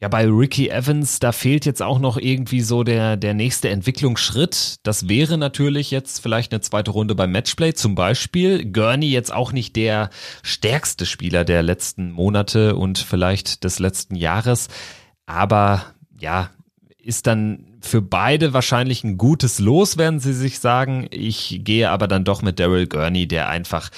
[0.00, 4.76] Ja, bei Ricky Evans, da fehlt jetzt auch noch irgendwie so der, der nächste Entwicklungsschritt.
[4.82, 8.70] Das wäre natürlich jetzt vielleicht eine zweite Runde beim Matchplay zum Beispiel.
[8.70, 10.10] Gurney jetzt auch nicht der
[10.42, 14.68] stärkste Spieler der letzten Monate und vielleicht des letzten Jahres.
[15.24, 15.86] Aber
[16.18, 16.50] ja,
[17.06, 21.06] ist dann für beide wahrscheinlich ein gutes Los, werden sie sich sagen.
[21.10, 23.90] Ich gehe aber dann doch mit Daryl Gurney, der einfach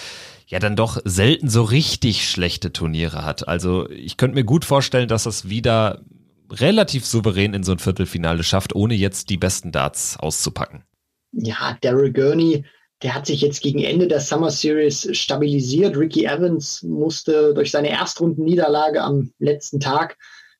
[0.46, 3.48] ja dann doch selten so richtig schlechte Turniere hat.
[3.48, 6.02] Also ich könnte mir gut vorstellen, dass das wieder
[6.50, 10.84] relativ souverän in so ein Viertelfinale schafft, ohne jetzt die besten Darts auszupacken.
[11.32, 12.64] Ja, Daryl Gurney,
[13.02, 15.96] der hat sich jetzt gegen Ende der Summer Series stabilisiert.
[15.96, 20.16] Ricky Evans musste durch seine Erstrundenniederlage am letzten Tag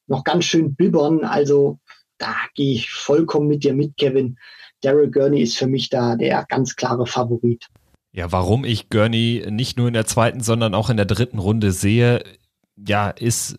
[0.07, 1.25] noch ganz schön bibbern.
[1.25, 1.79] Also
[2.19, 4.39] da gehe ich vollkommen mit dir mit, Kevin.
[4.83, 7.67] Daryl Gurney ist für mich da der ganz klare Favorit.
[8.13, 11.73] Ja, warum ich Gurney nicht nur in der zweiten, sondern auch in der dritten Runde
[11.73, 12.23] sehe,
[12.77, 13.59] ja, ist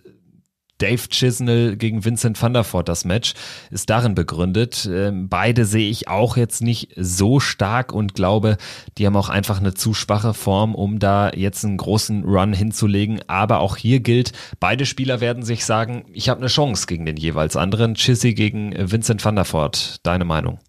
[0.80, 3.34] Dave Chisnell gegen Vincent van der Voort das Match
[3.70, 4.90] ist darin begründet.
[4.92, 8.58] Ähm, beide sehe ich auch jetzt nicht so stark und glaube,
[8.98, 13.22] die haben auch einfach eine zu schwache Form, um da jetzt einen großen Run hinzulegen.
[13.28, 17.18] Aber auch hier gilt, beide Spieler werden sich sagen, ich habe eine Chance gegen den
[17.18, 17.96] jeweils anderen.
[17.96, 19.98] Chizzy gegen Vincent van der Voort.
[20.04, 20.60] Deine Meinung?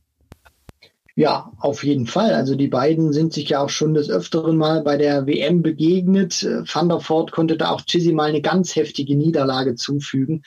[1.21, 2.33] Ja, auf jeden Fall.
[2.33, 6.43] Also die beiden sind sich ja auch schon des Öfteren mal bei der WM begegnet.
[6.43, 10.45] Van der Voort konnte da auch Chizzy mal eine ganz heftige Niederlage zufügen.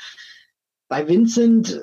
[0.87, 1.79] Bei Vincent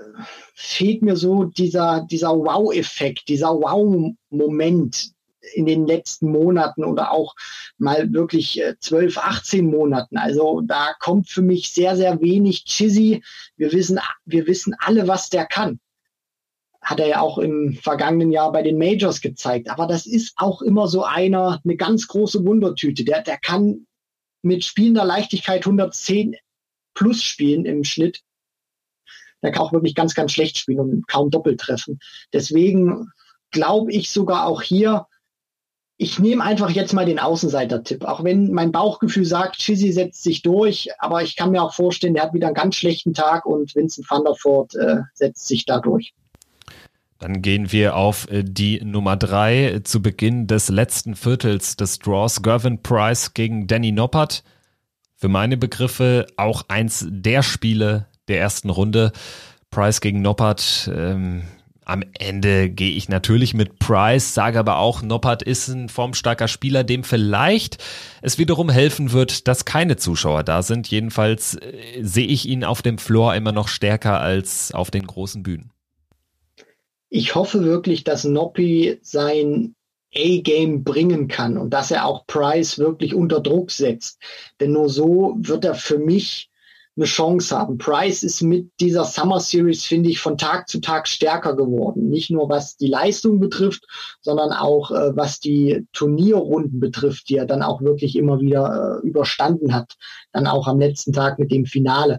[0.57, 5.12] fehlt mir so dieser, dieser Wow-Effekt, dieser Wow-Moment
[5.55, 7.36] in den letzten Monaten oder auch
[7.78, 10.16] mal wirklich 12, äh, 18 Monaten.
[10.16, 13.22] Also da kommt für mich sehr, sehr wenig Chizzy.
[13.57, 15.78] Wir wissen, wir wissen alle, was der kann
[16.91, 19.70] hat er ja auch im vergangenen Jahr bei den Majors gezeigt.
[19.70, 23.05] Aber das ist auch immer so einer, eine ganz große Wundertüte.
[23.05, 23.86] Der, der kann
[24.43, 26.34] mit spielender Leichtigkeit 110
[26.95, 28.22] plus spielen im Schnitt.
[29.41, 32.01] Der kann auch wirklich ganz, ganz schlecht spielen und kaum doppelt treffen.
[32.32, 33.07] Deswegen
[33.53, 35.07] glaube ich sogar auch hier,
[35.97, 38.05] ich nehme einfach jetzt mal den Außenseiter-Tipp.
[38.05, 42.14] Auch wenn mein Bauchgefühl sagt, Chizzy setzt sich durch, aber ich kann mir auch vorstellen,
[42.14, 45.66] der hat wieder einen ganz schlechten Tag und Vincent van der Voort äh, setzt sich
[45.66, 46.14] da durch.
[47.21, 52.43] Dann gehen wir auf äh, die Nummer drei zu Beginn des letzten Viertels des Draws.
[52.43, 54.43] Gervin Price gegen Danny Noppert.
[55.16, 59.12] Für meine Begriffe auch eins der Spiele der ersten Runde.
[59.68, 60.91] Price gegen Noppert.
[60.93, 61.43] Ähm,
[61.85, 66.85] am Ende gehe ich natürlich mit Price, sage aber auch, Noppert ist ein formstarker Spieler,
[66.85, 67.83] dem vielleicht
[68.23, 70.89] es wiederum helfen wird, dass keine Zuschauer da sind.
[70.89, 75.43] Jedenfalls äh, sehe ich ihn auf dem Floor immer noch stärker als auf den großen
[75.43, 75.71] Bühnen
[77.11, 79.75] ich hoffe wirklich, dass Noppi sein
[80.15, 84.21] A-Game bringen kann und dass er auch Price wirklich unter Druck setzt.
[84.61, 86.51] Denn nur so wird er für mich
[86.97, 87.79] eine Chance haben.
[87.79, 92.09] Price ist mit dieser Summer Series, finde ich, von Tag zu Tag stärker geworden.
[92.09, 93.87] Nicht nur was die Leistung betrifft,
[94.21, 99.07] sondern auch äh, was die Turnierrunden betrifft, die er dann auch wirklich immer wieder äh,
[99.07, 99.97] überstanden hat.
[100.33, 102.19] Dann auch am letzten Tag mit dem Finale.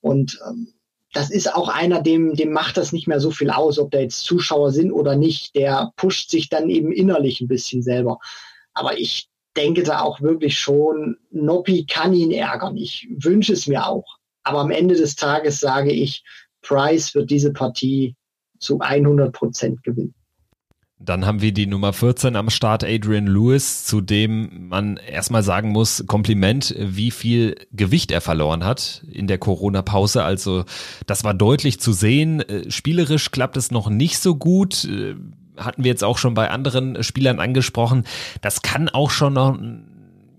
[0.00, 0.72] Und ähm,
[1.12, 3.98] das ist auch einer, dem, dem macht das nicht mehr so viel aus, ob da
[3.98, 5.54] jetzt Zuschauer sind oder nicht.
[5.54, 8.18] Der pusht sich dann eben innerlich ein bisschen selber.
[8.72, 12.76] Aber ich denke da auch wirklich schon, Noppi kann ihn ärgern.
[12.76, 14.16] Ich wünsche es mir auch.
[14.42, 16.24] Aber am Ende des Tages sage ich,
[16.62, 18.16] Price wird diese Partie
[18.58, 20.14] zu 100 Prozent gewinnen.
[21.04, 25.70] Dann haben wir die Nummer 14 am Start, Adrian Lewis, zu dem man erstmal sagen
[25.70, 30.22] muss, Kompliment, wie viel Gewicht er verloren hat in der Corona-Pause.
[30.22, 30.64] Also
[31.06, 32.40] das war deutlich zu sehen.
[32.40, 34.84] Äh, spielerisch klappt es noch nicht so gut.
[34.84, 35.16] Äh,
[35.56, 38.04] hatten wir jetzt auch schon bei anderen Spielern angesprochen.
[38.40, 39.58] Das kann auch schon noch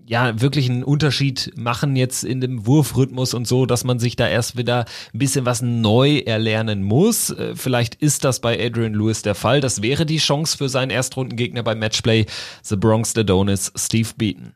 [0.06, 4.28] ja wirklich einen Unterschied machen jetzt in dem Wurfrhythmus und so, dass man sich da
[4.28, 7.30] erst wieder ein bisschen was neu erlernen muss.
[7.30, 9.60] Äh, vielleicht ist das bei Adrian Lewis der Fall.
[9.60, 12.26] Das wäre die Chance für seinen Erstrundengegner beim Matchplay,
[12.62, 14.54] The Bronx Adonis, Steve Beaton.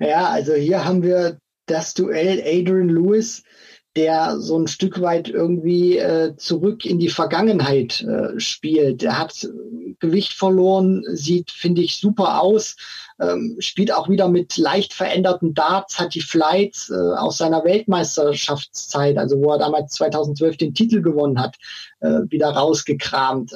[0.00, 3.42] Ja, also hier haben wir das Duell Adrian Lewis
[3.96, 9.02] der so ein Stück weit irgendwie äh, zurück in die Vergangenheit äh, spielt.
[9.02, 9.48] Er hat
[9.98, 12.76] Gewicht verloren, sieht, finde ich, super aus,
[13.20, 19.18] ähm, spielt auch wieder mit leicht veränderten Darts, hat die Flights äh, aus seiner Weltmeisterschaftszeit,
[19.18, 21.56] also wo er damals 2012 den Titel gewonnen hat,
[22.00, 23.52] äh, wieder rausgekramt.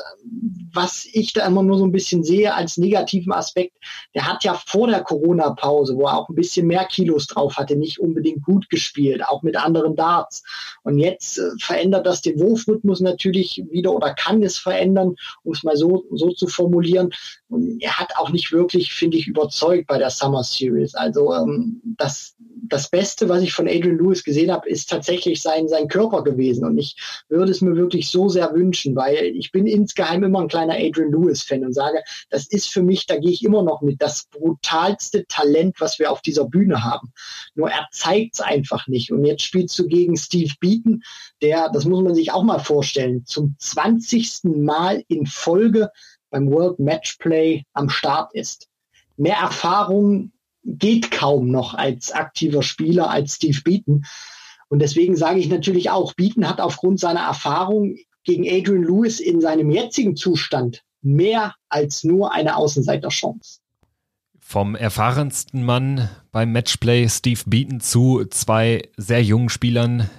[0.73, 3.77] Was ich da immer nur so ein bisschen sehe als negativen Aspekt,
[4.15, 7.77] der hat ja vor der Corona-Pause, wo er auch ein bisschen mehr Kilos drauf hatte,
[7.77, 10.43] nicht unbedingt gut gespielt, auch mit anderen Darts.
[10.83, 15.63] Und jetzt äh, verändert das den Wurfrhythmus natürlich wieder oder kann es verändern, um es
[15.63, 17.11] mal so, so zu formulieren.
[17.49, 19.52] Und er hat auch nicht wirklich, finde ich, überzeugt
[19.87, 20.95] bei der Summer Series.
[20.95, 25.69] Also ähm, das, das Beste, was ich von Adrian Lewis gesehen habe, ist tatsächlich sein,
[25.69, 26.65] sein Körper gewesen.
[26.65, 26.97] Und ich
[27.29, 31.13] würde es mir wirklich so sehr wünschen, weil ich bin insgeheim immer ein kleiner Adrian
[31.13, 35.27] Lewis-Fan und sage, das ist für mich, da gehe ich immer noch mit, das brutalste
[35.27, 37.13] Talent, was wir auf dieser Bühne haben.
[37.55, 39.13] Nur er zeigt es einfach nicht.
[39.13, 41.03] Und jetzt spielst du gegen Steve Beaton,
[41.43, 44.45] der, das muss man sich auch mal vorstellen, zum 20.
[44.45, 45.91] Mal in Folge
[46.31, 48.69] beim World Matchplay am Start ist.
[49.17, 50.33] Mehr Erfahrung
[50.65, 54.05] geht kaum noch als aktiver Spieler als Steve Beaton.
[54.69, 59.41] Und deswegen sage ich natürlich auch, Beaton hat aufgrund seiner Erfahrung gegen Adrian Lewis in
[59.41, 63.59] seinem jetzigen Zustand mehr als nur eine Außenseiterchance.
[64.39, 70.11] Vom erfahrensten Mann beim Matchplay Steve Beaton zu zwei sehr jungen Spielern.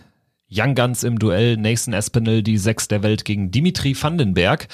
[0.51, 4.67] Young Guns im Duell, Nathan Espinel, die Sechs der Welt gegen Dimitri Vandenberg.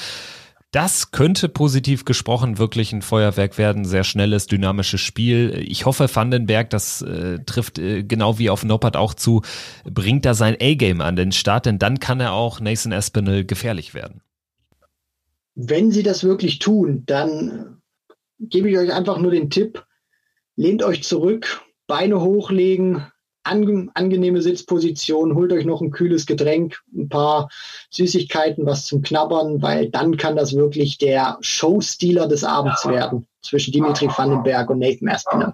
[0.71, 3.85] Das könnte positiv gesprochen wirklich ein Feuerwerk werden.
[3.85, 5.65] Sehr schnelles, dynamisches Spiel.
[5.67, 9.41] Ich hoffe, Vandenberg, das äh, trifft äh, genau wie auf Noppert auch zu,
[9.83, 13.95] bringt da sein A-Game an den Start, denn dann kann er auch Nathan Espinel gefährlich
[13.95, 14.21] werden.
[15.55, 17.81] Wenn sie das wirklich tun, dann
[18.39, 19.85] gebe ich euch einfach nur den Tipp,
[20.55, 23.07] lehnt euch zurück, Beine hochlegen,
[23.43, 27.49] an, angenehme Sitzposition, holt euch noch ein kühles Getränk, ein paar
[27.89, 33.71] Süßigkeiten, was zum Knabbern, weil dann kann das wirklich der Showstealer des Abends werden zwischen
[33.71, 35.53] Dimitri Vandenberg und Nathan Aspinall.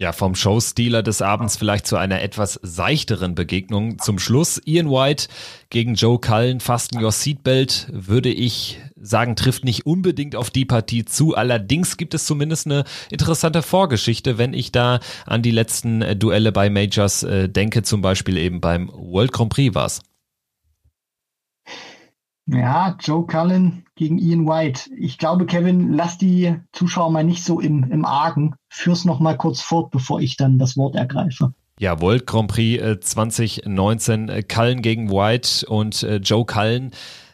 [0.00, 3.98] Ja, vom Showstealer des Abends vielleicht zu einer etwas seichteren Begegnung.
[3.98, 5.28] Zum Schluss Ian White
[5.68, 6.60] gegen Joe Cullen.
[6.60, 11.34] Fasten Your Seatbelt würde ich sagen, trifft nicht unbedingt auf die Partie zu.
[11.34, 16.50] Allerdings gibt es zumindest eine interessante Vorgeschichte, wenn ich da an die letzten äh, Duelle
[16.50, 20.00] bei Majors äh, denke, zum Beispiel eben beim World Grand Prix war's.
[22.52, 24.90] Ja, Joe Cullen gegen Ian White.
[24.98, 28.54] Ich glaube, Kevin, lass die Zuschauer mal nicht so im, im Argen.
[28.68, 31.52] Führ's noch mal kurz fort, bevor ich dann das Wort ergreife.
[31.78, 36.90] Ja, World Grand Prix 2019, äh, äh, Cullen gegen White und äh, Joe Cullen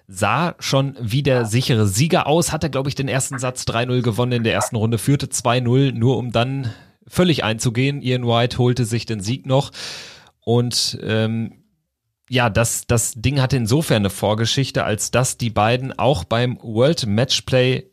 [0.07, 4.33] sah schon wie der sichere Sieger aus, hatte, glaube ich, den ersten Satz 3-0 gewonnen
[4.33, 6.71] in der ersten Runde, führte 2-0, nur um dann
[7.09, 8.03] völlig einzugehen.
[8.03, 9.73] Ian White holte sich den Sieg noch
[10.45, 11.55] und ähm,
[12.29, 17.07] ja, das, das Ding hatte insofern eine Vorgeschichte, als dass die beiden auch beim World
[17.07, 17.85] Matchplay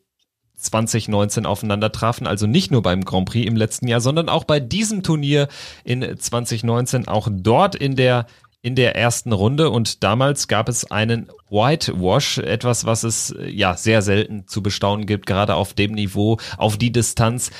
[0.56, 4.60] 2019 aufeinander trafen, also nicht nur beim Grand Prix im letzten Jahr, sondern auch bei
[4.60, 5.48] diesem Turnier
[5.84, 8.26] in 2019, auch dort in der
[8.66, 14.02] in der ersten Runde und damals gab es einen Whitewash, etwas, was es ja sehr
[14.02, 17.52] selten zu bestaunen gibt, gerade auf dem Niveau, auf die Distanz.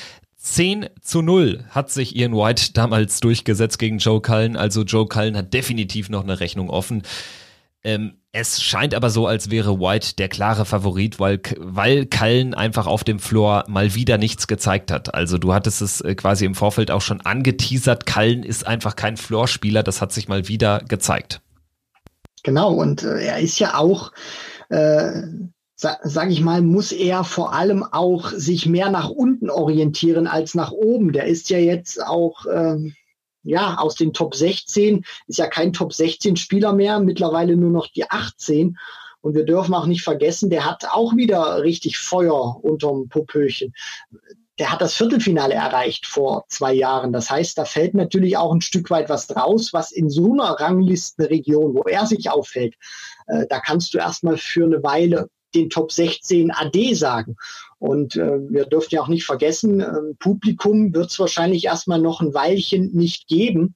[0.44, 4.58] 10 zu 0 hat sich Ian White damals durchgesetzt gegen Joe Cullen.
[4.58, 7.04] Also Joe Cullen hat definitiv noch eine Rechnung offen.
[7.82, 12.88] Ähm, es scheint aber so, als wäre White der klare Favorit, weil, weil Cullen einfach
[12.88, 15.14] auf dem Floor mal wieder nichts gezeigt hat.
[15.14, 18.06] Also du hattest es äh, quasi im Vorfeld auch schon angeteasert.
[18.06, 19.82] Cullen ist einfach kein Floorspieler.
[19.82, 21.42] Das hat sich mal wieder gezeigt.
[22.44, 24.12] Genau, und äh, er ist ja auch
[24.68, 25.22] äh,
[26.04, 30.72] sage ich mal, muss er vor allem auch sich mehr nach unten orientieren als nach
[30.72, 31.14] oben.
[31.14, 32.96] Der ist ja jetzt auch ähm,
[33.44, 37.88] ja aus den Top 16 ist ja kein Top 16 Spieler mehr, mittlerweile nur noch
[37.88, 38.78] die 18.
[39.22, 43.74] Und wir dürfen auch nicht vergessen, der hat auch wieder richtig Feuer unterm Popöchen.
[44.60, 47.14] Der hat das Viertelfinale erreicht vor zwei Jahren.
[47.14, 50.60] Das heißt, da fällt natürlich auch ein Stück weit was raus, was in so einer
[50.60, 52.76] Ranglistenregion, wo er sich auffällt,
[53.28, 57.36] äh, da kannst du erstmal für eine Weile den Top 16 AD sagen.
[57.80, 62.22] Und äh, wir dürfen ja auch nicht vergessen, äh, Publikum wird es wahrscheinlich erstmal noch
[62.22, 63.76] ein Weilchen nicht geben.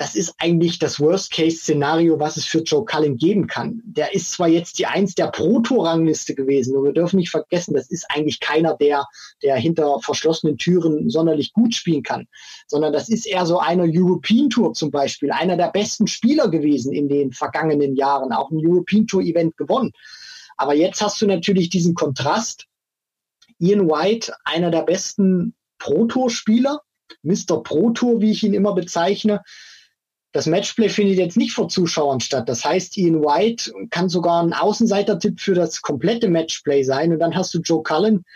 [0.00, 3.82] das ist eigentlich das Worst-Case-Szenario, was es für Joe Cullen geben kann.
[3.84, 7.90] Der ist zwar jetzt die Eins der Pro-Tour-Rangliste gewesen, und wir dürfen nicht vergessen, das
[7.90, 9.04] ist eigentlich keiner, der,
[9.42, 12.28] der hinter verschlossenen Türen sonderlich gut spielen kann,
[12.66, 16.94] sondern das ist eher so einer European Tour zum Beispiel, einer der besten Spieler gewesen
[16.94, 19.92] in den vergangenen Jahren, auch ein European Tour-Event gewonnen.
[20.60, 22.66] Aber jetzt hast du natürlich diesen Kontrast.
[23.58, 26.82] Ian White, einer der besten Pro-Tour-Spieler,
[27.22, 27.62] Mr.
[27.62, 29.42] Pro Tour, wie ich ihn immer bezeichne,
[30.32, 32.46] das Matchplay findet jetzt nicht vor Zuschauern statt.
[32.46, 37.10] Das heißt, Ian White kann sogar ein Außenseiter-Tipp für das komplette Matchplay sein.
[37.10, 38.26] Und dann hast du Joe Cullen,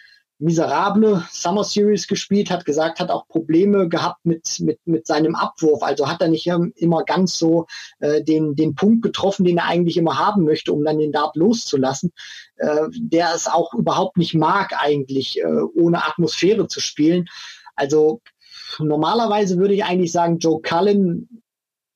[0.45, 5.83] miserable Summer Series gespielt, hat gesagt, hat auch Probleme gehabt mit, mit, mit seinem Abwurf.
[5.83, 7.67] Also hat er nicht immer ganz so
[8.01, 11.35] äh, den, den Punkt getroffen, den er eigentlich immer haben möchte, um dann den Dart
[11.35, 12.13] loszulassen.
[12.57, 17.25] Äh, der es auch überhaupt nicht mag, eigentlich äh, ohne Atmosphäre zu spielen.
[17.75, 18.21] Also
[18.79, 21.43] normalerweise würde ich eigentlich sagen, Joe Cullen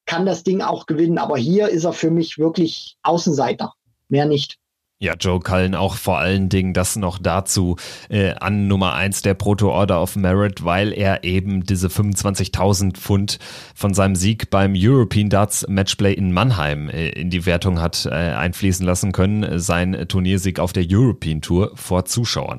[0.06, 1.18] kann das Ding auch gewinnen.
[1.18, 3.74] Aber hier ist er für mich wirklich Außenseiter.
[4.08, 4.58] Mehr nicht.
[5.00, 7.76] Ja, Joe Cullen auch vor allen Dingen das noch dazu
[8.08, 13.38] äh, an Nummer eins der Proto Order of Merit, weil er eben diese 25.000 Pfund
[13.76, 18.10] von seinem Sieg beim European Darts Matchplay in Mannheim äh, in die Wertung hat äh,
[18.10, 22.58] einfließen lassen können, sein Turniersieg auf der European Tour vor Zuschauern.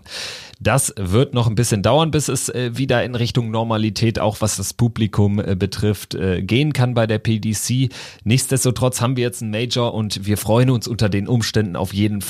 [0.62, 4.58] Das wird noch ein bisschen dauern, bis es äh, wieder in Richtung Normalität, auch was
[4.58, 7.90] das Publikum äh, betrifft, äh, gehen kann bei der PDC.
[8.26, 12.20] Nichtsdestotrotz haben wir jetzt einen Major und wir freuen uns unter den Umständen auf jeden
[12.20, 12.29] Fall.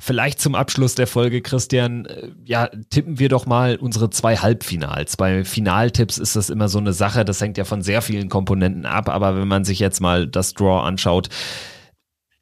[0.00, 5.16] Vielleicht zum Abschluss der Folge, Christian, äh, ja, tippen wir doch mal unsere zwei Halbfinals.
[5.16, 8.86] Bei Finaltipps ist das immer so eine Sache, das hängt ja von sehr vielen Komponenten
[8.86, 11.28] ab, aber wenn man sich jetzt mal das Draw anschaut,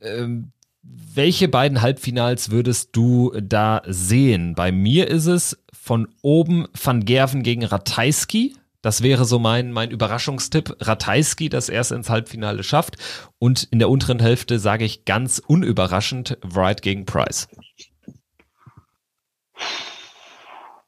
[0.01, 4.55] ähm, welche beiden Halbfinals würdest du da sehen?
[4.55, 8.57] Bei mir ist es von oben Van Gerven gegen Ratajski.
[8.83, 10.77] Das wäre so mein, mein Überraschungstipp.
[10.81, 12.97] Ratajski, das erst ins Halbfinale schafft.
[13.39, 17.49] Und in der unteren Hälfte sage ich ganz unüberraschend Wright gegen Price.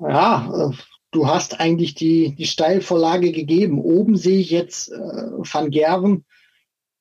[0.00, 0.76] Ja, äh,
[1.12, 3.78] du hast eigentlich die, die Steilvorlage gegeben.
[3.80, 6.24] Oben sehe ich jetzt äh, Van Gerven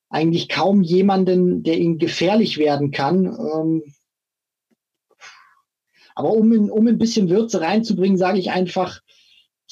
[0.09, 3.25] eigentlich kaum jemanden, der ihm gefährlich werden kann.
[3.25, 3.81] Ähm,
[6.13, 9.01] aber um, in, um ein bisschen Würze reinzubringen, sage ich einfach,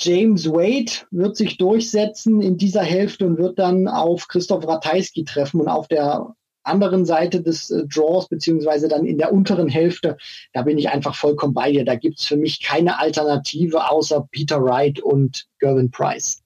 [0.02, 5.62] James Wade wird sich durchsetzen in dieser Hälfte und wird dann auf Christoph Ratajski treffen
[5.62, 6.34] und auf der
[6.64, 10.18] anderen Seite des äh, Draws, beziehungsweise dann in der unteren Hälfte,
[10.54, 11.86] da bin ich einfach vollkommen bei dir.
[11.86, 16.42] Da gibt es für mich keine Alternative außer Peter Wright und Gervin Price.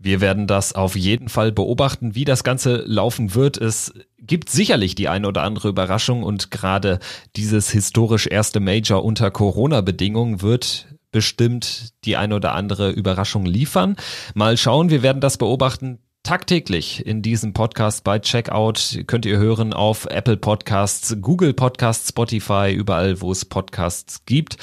[0.00, 3.56] Wir werden das auf jeden Fall beobachten, wie das Ganze laufen wird.
[3.58, 7.00] Es gibt sicherlich die eine oder andere Überraschung und gerade
[7.34, 13.96] dieses historisch erste Major unter Corona-Bedingungen wird bestimmt die eine oder andere Überraschung liefern.
[14.34, 19.04] Mal schauen, wir werden das beobachten tagtäglich in diesem Podcast bei Checkout.
[19.06, 24.58] Könnt ihr hören auf Apple Podcasts, Google Podcasts, Spotify, überall, wo es Podcasts gibt.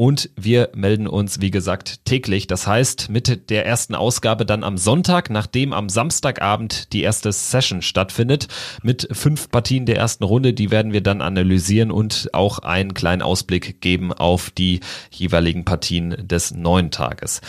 [0.00, 2.46] Und wir melden uns, wie gesagt, täglich.
[2.46, 7.82] Das heißt, mit der ersten Ausgabe dann am Sonntag, nachdem am Samstagabend die erste Session
[7.82, 8.48] stattfindet,
[8.82, 10.54] mit fünf Partien der ersten Runde.
[10.54, 14.80] Die werden wir dann analysieren und auch einen kleinen Ausblick geben auf die
[15.10, 17.42] jeweiligen Partien des neuen Tages.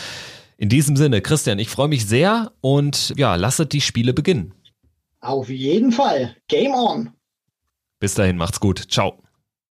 [0.58, 4.52] In diesem Sinne, Christian, ich freue mich sehr und ja, lasset die Spiele beginnen.
[5.22, 6.36] Auf jeden Fall.
[6.48, 7.12] Game on.
[7.98, 8.78] Bis dahin, macht's gut.
[8.90, 9.22] Ciao.